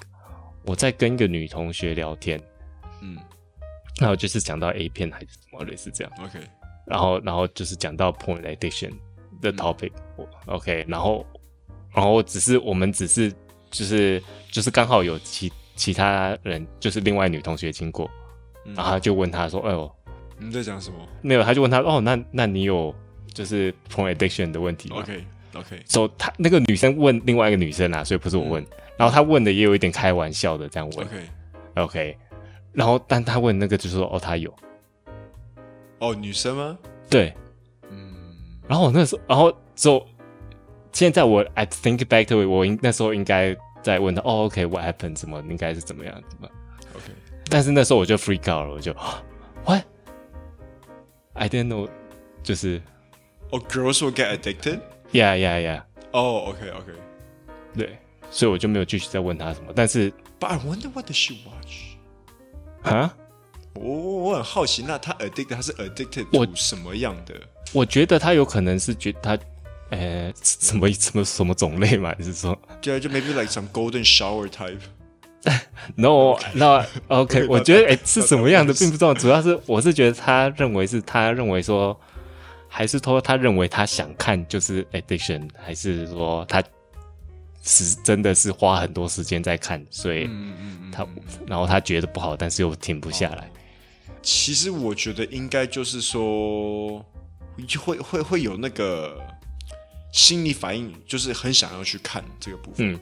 [0.66, 2.42] 我在跟一个女同学聊天，
[3.02, 3.18] 嗯，
[4.00, 6.40] 然后就是讲到 A 片还是什么类似这样，OK，
[6.86, 8.92] 然后然后就是讲到 porn addiction
[9.42, 11.26] 的 topic，OK，然后
[11.94, 13.34] 然后只是我们只是
[13.70, 18.10] 就是就是刚好有其其他人就是另外女同学经过，
[18.76, 19.92] 然后他就问他说：“哎呦。”
[20.42, 20.98] 你在讲什么？
[21.22, 22.94] 没有，他就问他哦，那那你有
[23.32, 25.24] 就是 porn addiction 的问题吗？OK
[25.54, 28.64] OK，所以、so, 他那个女生问另外一个女生啊，所以不是我问。
[28.64, 28.68] 嗯、
[28.98, 31.06] 然后他问的也有一点开玩笑的这样问。
[31.06, 31.30] OK
[31.76, 32.18] OK，
[32.74, 34.54] 然后但他问那个就是说哦，他有。
[36.00, 36.78] 哦，女生吗？
[37.10, 37.34] 对，
[37.90, 38.16] 嗯。
[38.68, 40.08] 然后我那时候，然后之后
[40.92, 45.16] 现在我 I think back to it，我应那时候应该在问他哦，OK，what、okay, happened？
[45.16, 46.14] 怎么应该是怎么样？
[46.28, 46.50] 怎么
[46.96, 47.06] ？OK，
[47.50, 48.92] 但是那时候我就 freak out 了，我就
[51.41, 51.89] what？I didn't know，
[52.43, 52.81] 就是
[53.51, 55.83] 哦、oh,，girls will get addicted。Yeah, yeah, yeah.
[56.13, 56.93] 哦、oh,，OK, OK。
[57.77, 57.99] 对，
[58.31, 59.73] 所以我就没有继续再问他什么。
[59.75, 61.97] 但是，But I wonder what does she watch？
[62.83, 63.15] 啊？
[63.75, 67.35] 我我很好奇，那他 addicted，他是 addicted to 什么样的？
[67.73, 69.39] 我觉得他有可能是觉得他，
[69.91, 72.15] 呃，什么什么什么种类嘛？
[72.19, 72.59] 你是说？
[72.81, 74.81] 对，就 maybe like some golden shower type。
[75.96, 82.00] No，那 OK， 我觉得哎、欸，是什么样的并不重要，主要是我是觉得他认为是他认为说，
[82.68, 86.64] 还是说他认为他想看就是 addiction，还是说他
[87.64, 90.30] 是真的是花很多时间在看，所以
[90.92, 91.06] 他
[91.48, 93.50] 然后他觉得不好，但是又停不下来。
[94.22, 97.04] 其实我觉得应该就是说，
[97.68, 99.20] 就会会会有那个
[100.12, 102.94] 心理反应，就是很想要去看这个部分。
[102.94, 103.00] 嗯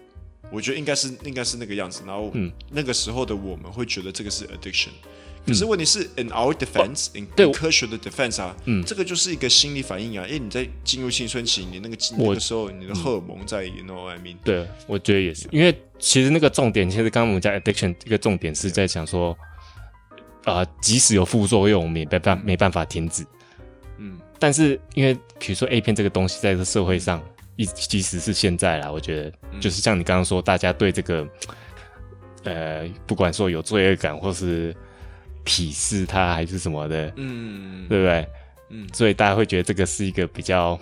[0.52, 2.34] 我觉得应该是应该是那个样子，然后
[2.72, 4.90] 那个时候的我们会觉得这个是 addiction，、
[5.46, 14.38] 嗯、可是问题是 in our defense，in、哦、科学的 defense 啊，嗯，这个就是一个心理反应啊，因为你在进入青春期，你那个那个时候你的荷尔蒙在，you know what I mean？
[14.44, 19.38] 对，我觉得也是，因为其实那个重点，其实刚刚我们讲 addiction，一个重点是在讲说，
[20.46, 23.24] 啊、呃，即使有副作用，我们也没办没办法停止，
[23.98, 27.24] 嗯，但是因为比如说 A 片这个东西，在这社会上。
[27.66, 31.28] 即使是现在啦，我觉得就是像你刚刚说，大家对这个
[32.44, 34.76] 呃，不管说有罪恶感或是
[35.44, 38.28] 鄙视他还是什么的，嗯，对不对？
[38.70, 40.80] 嗯，所以大家会觉得这个是一个比较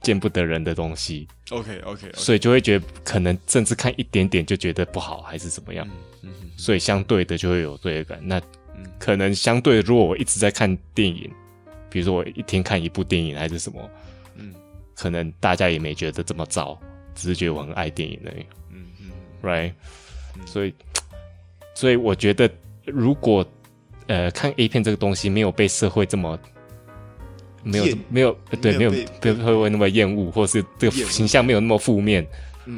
[0.00, 1.26] 见不得人的东西。
[1.50, 2.16] OK OK，, okay.
[2.16, 5.88] 所以就会觉得可能甚至看一点点就觉得不好还是怎么样。
[6.22, 8.20] 嗯嗯，所以相对的就会有罪恶感。
[8.22, 8.40] 那
[8.98, 11.30] 可能相对，如果我一直在看电影，
[11.90, 14.01] 比如说我一天看一部电影还是什么，嗯，
[14.94, 16.78] 可能大家也没觉得这么糟，
[17.14, 18.46] 只是觉得我很爱电影而已。
[18.70, 19.10] 嗯嗯
[19.42, 19.72] ，right，
[20.46, 20.74] 所以
[21.74, 22.50] 所以我觉得
[22.84, 23.46] 如果
[24.06, 26.38] 呃看 A 片这个东西没有被社会这么。
[27.64, 28.90] 没有没有对没有
[29.20, 32.26] 被会会那么厌恶，或是这个形象没有那么负面，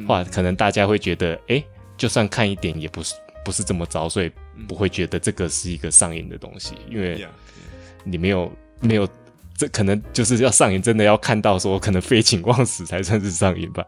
[0.07, 1.63] 话可能大家会觉得，哎，
[1.97, 4.31] 就算看一点也不是不是这么糟，所以
[4.67, 7.25] 不会觉得这个是一个上瘾的东西，因为
[8.03, 9.09] 你没有没有
[9.57, 13.85] 这可能就是要上瘾，真的要看到说可能废寝忘食才算是上瘾吧。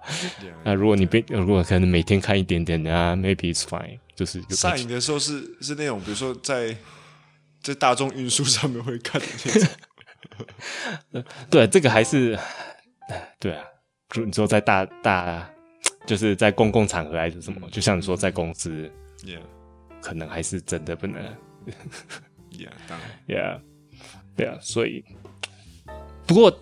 [0.63, 6.76] 那如果你被如果可能每天看一点点啊，maybe it's fine，就是上瘾的时候是是那种比如说在
[7.61, 11.24] 在大众运输上面会看的那种。
[11.49, 12.38] 对，这个还是
[13.39, 13.63] 对啊。
[14.26, 15.49] 你说在大大，
[16.05, 17.70] 就是在公共场合还是什么？
[17.70, 18.89] 就像你说在公司
[19.24, 19.41] ，Yeah，
[20.01, 21.22] 可能还是真的不能。
[22.51, 23.61] Yeah，当然， Yeah，
[24.36, 24.57] 对啊。
[24.61, 25.03] 所以，
[26.28, 26.55] 不过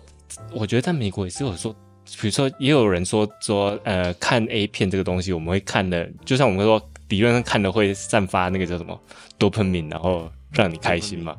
[0.52, 1.74] 我觉得在美国也是有说，
[2.20, 8.98] 比如说也有人说说，呃，看 A 片这个东西，我们会看的，就像我们说理论上看的会散发那个叫什么
[9.36, 11.36] 多喷敏，然后让你开心嘛。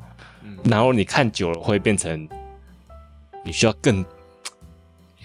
[0.64, 2.28] 然后你看久了会变成，
[3.44, 4.04] 你需要更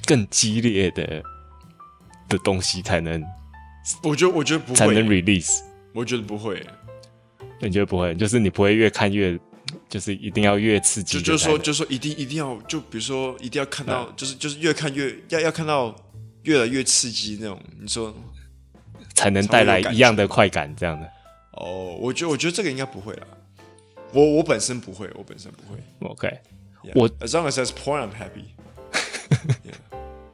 [0.06, 1.24] 更激烈的
[2.30, 3.24] 的东西才能，
[4.04, 4.76] 我觉得我觉得不会。
[4.76, 5.60] 才能 release，
[5.94, 6.66] 我觉得不会，
[7.60, 8.14] 你觉得不会？
[8.16, 9.38] 就是你不会越看越，
[9.90, 15.96] 就是一定要越刺激，就就是说就是说一定一定要就比如说一定要看到，就是就是越看越要要看到
[16.44, 18.14] 越来越刺激那种，你说
[19.14, 21.10] 才能带来一样的快感这样的。
[21.52, 23.28] 哦，我觉得我觉得这个应该不会啦。
[24.12, 25.80] 我我本身不会，我本身不会。
[26.10, 28.46] OK，yeah, 我 as long as there's porn, I'm happy。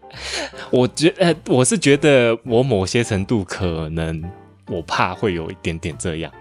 [0.72, 4.30] 我觉得，我是觉得我某些程度可能
[4.68, 6.32] 我怕会有一点点这样。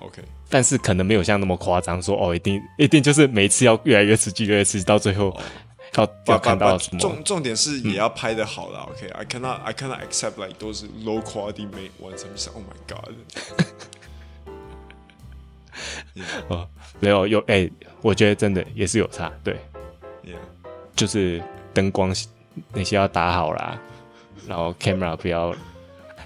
[0.00, 5.34] OK，但是可能没有像那么夸张，说哦，一定一定就是每次要越来越刺激，越来越刺激，到最后
[5.94, 6.10] 要、oh.
[6.26, 7.00] 要看到什么。
[7.00, 8.80] 重重点是也要拍的好了。
[8.90, 9.28] OK，I、okay?
[9.28, 12.24] cannot I cannot accept like those low quality made ones.
[12.24, 13.14] I'm just oh my god。
[16.48, 17.72] 哦，没有有哎、欸，
[18.02, 19.54] 我觉得真的也是有差，对
[20.24, 20.36] ，Yeah.
[20.94, 21.42] 就是
[21.72, 22.14] 灯光
[22.74, 23.78] 那些要打好啦，
[24.46, 25.54] 然后 camera 不要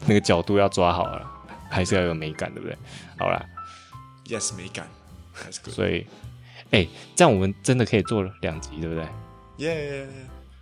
[0.06, 1.24] 那个角度要抓好了，
[1.70, 2.76] 还是要有美感，对不对？
[3.18, 3.44] 好啦
[4.28, 4.88] ，Yes，美感
[5.36, 5.74] ，That's good。
[5.74, 6.06] 所以，
[6.70, 9.06] 哎、欸，这样我们真的可以做两集，对不对
[9.58, 10.06] ？Yeah，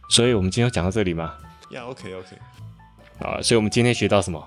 [0.09, 1.35] 所以我们今天要讲到这里吗
[1.71, 2.37] ？Yeah，OK，OK。
[3.21, 4.47] 啊，所以我们今天学到什么？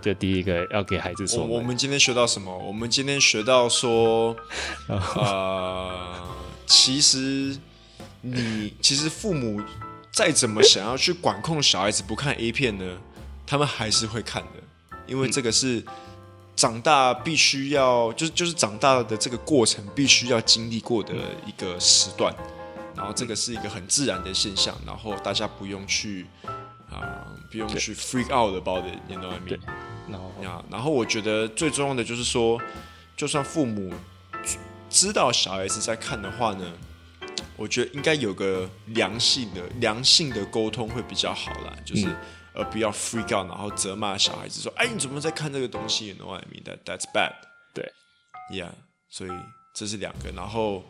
[0.00, 2.56] 这第一个要给孩子说，我们今天学到什么？
[2.56, 4.34] 我们今天学到说，
[4.88, 6.24] 呃，
[6.66, 7.58] 其实
[8.20, 9.60] 你其实父母
[10.12, 12.96] 再怎么想要去管控小孩子不看 A 片呢，
[13.44, 15.84] 他们还是会看的，因为这个是
[16.58, 21.14] 长大必须要，就是就是长大的这个过程必须要经历过的
[21.46, 22.34] 一个时段，
[22.96, 26.26] 然后这个是一个很自然的现象，然后大家不用去。
[26.90, 27.04] 啊，
[27.50, 29.60] 不用去 freak out about it，you know what I mean？
[30.08, 32.58] 然后啊，然后我觉得最重要的就是说，
[33.14, 33.92] 就算父母
[34.88, 36.64] 知道小孩子在看的话呢，
[37.56, 42.08] 我觉得应该有个良性的、良性的沟通会比较好啦，就是
[42.54, 47.34] 而不要 freak out，然后责骂小孩子说：“哎，你怎么在看这个东西？”You know what I mean？That that's bad。
[47.74, 47.92] 对
[48.52, 48.70] ，Yeah，
[49.08, 49.30] 所以
[49.74, 50.30] 这是两个。
[50.32, 50.84] 然后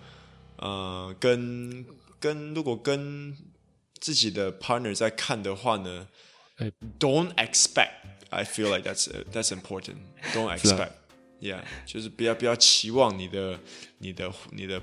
[0.57, 1.85] 呃，跟
[2.19, 3.37] 跟如果跟
[4.01, 6.09] 自己的 partner 在看的话呢
[6.99, 7.93] ，Don't expect.
[8.31, 9.97] I feel like that's that's important.
[10.35, 10.93] Don't expect.
[11.41, 13.59] Yeah，就是不要不要期望你的
[13.99, 14.83] 你的你的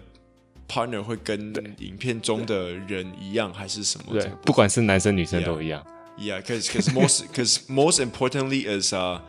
[0.68, 4.14] partner 会跟影片中的人一样，还是什么？
[4.14, 5.86] 对，不管是男生女生都一样。
[6.18, 9.24] Yeah，cause cause most cause most importantly is 啊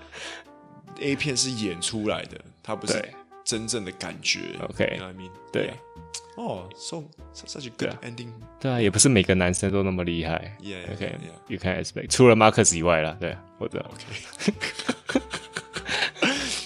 [1.01, 3.03] ，A 片是演出来的，它不是
[3.45, 4.41] 真正的感觉。
[4.69, 5.71] Okay, I mean，对。
[6.37, 7.03] 哦，so
[7.35, 8.29] such a good ending。
[8.61, 10.55] 对啊，也不是每个男生都那么厉害。
[10.63, 14.53] Yeah，OK，You can expect，除了 Marcus 以外啦，对，或者 OK。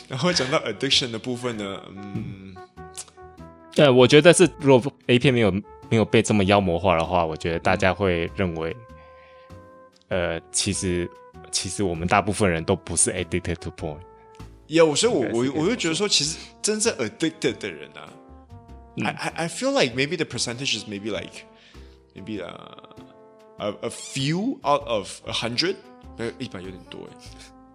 [0.08, 2.52] 然后讲到 addiction 的部分呢，嗯，
[3.72, 5.52] 对，我觉得是，如果 A 片没有
[5.88, 8.76] 没有被这么妖魔化的话，我觉得大家会认为，
[10.10, 11.10] 呃，其实
[11.50, 13.98] 其实我们大部分人都不是 addicted to porn。
[14.66, 18.12] 有，所以我我我就觉得说，其实真正 addicted 的人啊。
[19.02, 21.46] I I feel like maybe the percentage is maybe like
[22.14, 22.52] maybe a
[23.58, 25.76] a, a few out of a hundred，
[26.38, 27.16] 一百有点多哎。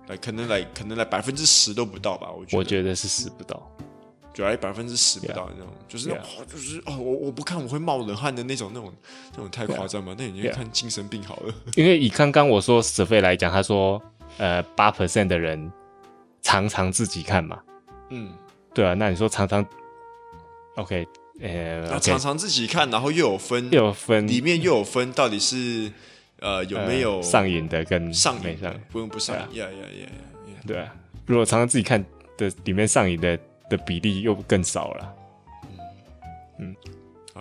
[0.08, 2.58] 来可能来可能来百分之十都不到吧，我觉得。
[2.58, 3.72] 我觉得是十不到，
[4.36, 6.10] 就来百分之十不到那种，就是
[6.52, 8.94] 就是哦，我我不看我会冒冷汗的那种那种
[9.32, 11.54] 那种太夸张嘛，那你就看精神病好了。
[11.76, 14.00] 因为以刚刚我说舍费来讲，他说
[14.38, 15.72] 呃八 percent 的人
[16.42, 17.60] 常常自己看嘛，
[18.10, 18.30] 嗯，
[18.74, 19.66] 对啊，那你说常常
[20.76, 21.08] ，OK。
[21.42, 25.92] 呃，常常自己看，然后又有分，又有分，里面又有分，到底是
[26.40, 30.08] 呃有没有上瘾的跟上瘾的，不用不上瘾，呀呀呀
[30.48, 32.02] 呀，对啊，如果常常自己看
[32.38, 33.38] 的里面上瘾的
[33.70, 35.16] 的比例又更少了，
[36.60, 36.76] 嗯，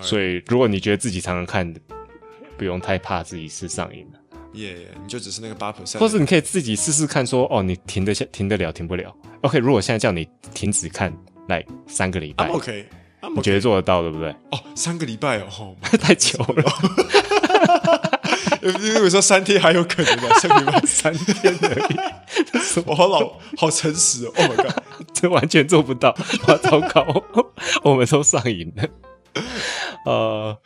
[0.00, 1.74] 所以如果你觉得自己常常看，
[2.56, 4.18] 不用太怕自己是上瘾的，
[4.54, 11.12] 耶，你就只是那个八 percent，或是你可以自己试试看，说哦，你停得下，停得了，停不了，OK，如果现在叫你停止看，
[11.48, 12.86] 来三个礼拜，OK。
[13.34, 14.28] 你觉得做得到对不对？
[14.50, 16.62] 哦，三个礼拜哦， 太久了。
[18.64, 21.96] 因为我说三天还有可能的，三个礼拜三天而已。
[22.86, 24.32] 我好老，好诚实哦。
[24.36, 24.72] Oh my god，
[25.12, 27.24] 这完全做不到，好糟糕，
[27.84, 28.88] 我们都上瘾了。
[30.06, 30.58] 呃，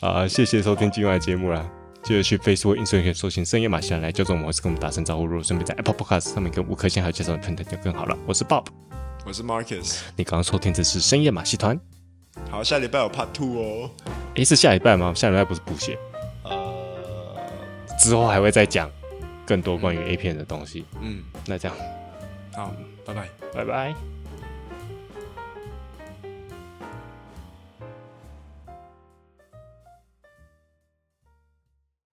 [0.00, 1.64] 啊，谢谢收听今晚的节目啦。
[2.02, 5.26] 记得去 Facebook、Instagram 搜寻深夜马戏团来叫做我们，是跟我们打声招呼。
[5.26, 8.16] 如果顺便在 Apple Podcast 上面跟五颗星还有介绍的评论就更好了。
[8.26, 8.66] 我是 Bob，
[9.26, 9.98] 我是 Marcus。
[10.16, 11.78] 你刚刚收听的是深夜马戏团。
[12.50, 13.90] 好，下礼拜有 Part Two 哦。
[14.34, 15.12] 诶，是下礼拜吗？
[15.14, 15.98] 下礼拜不是补血。
[16.44, 17.38] 呃，
[17.98, 18.90] 之后还会再讲
[19.46, 20.84] 更多关于 A 片的东西。
[21.00, 21.76] 嗯，那这样，
[22.54, 22.72] 好，
[23.04, 23.94] 拜拜，拜拜。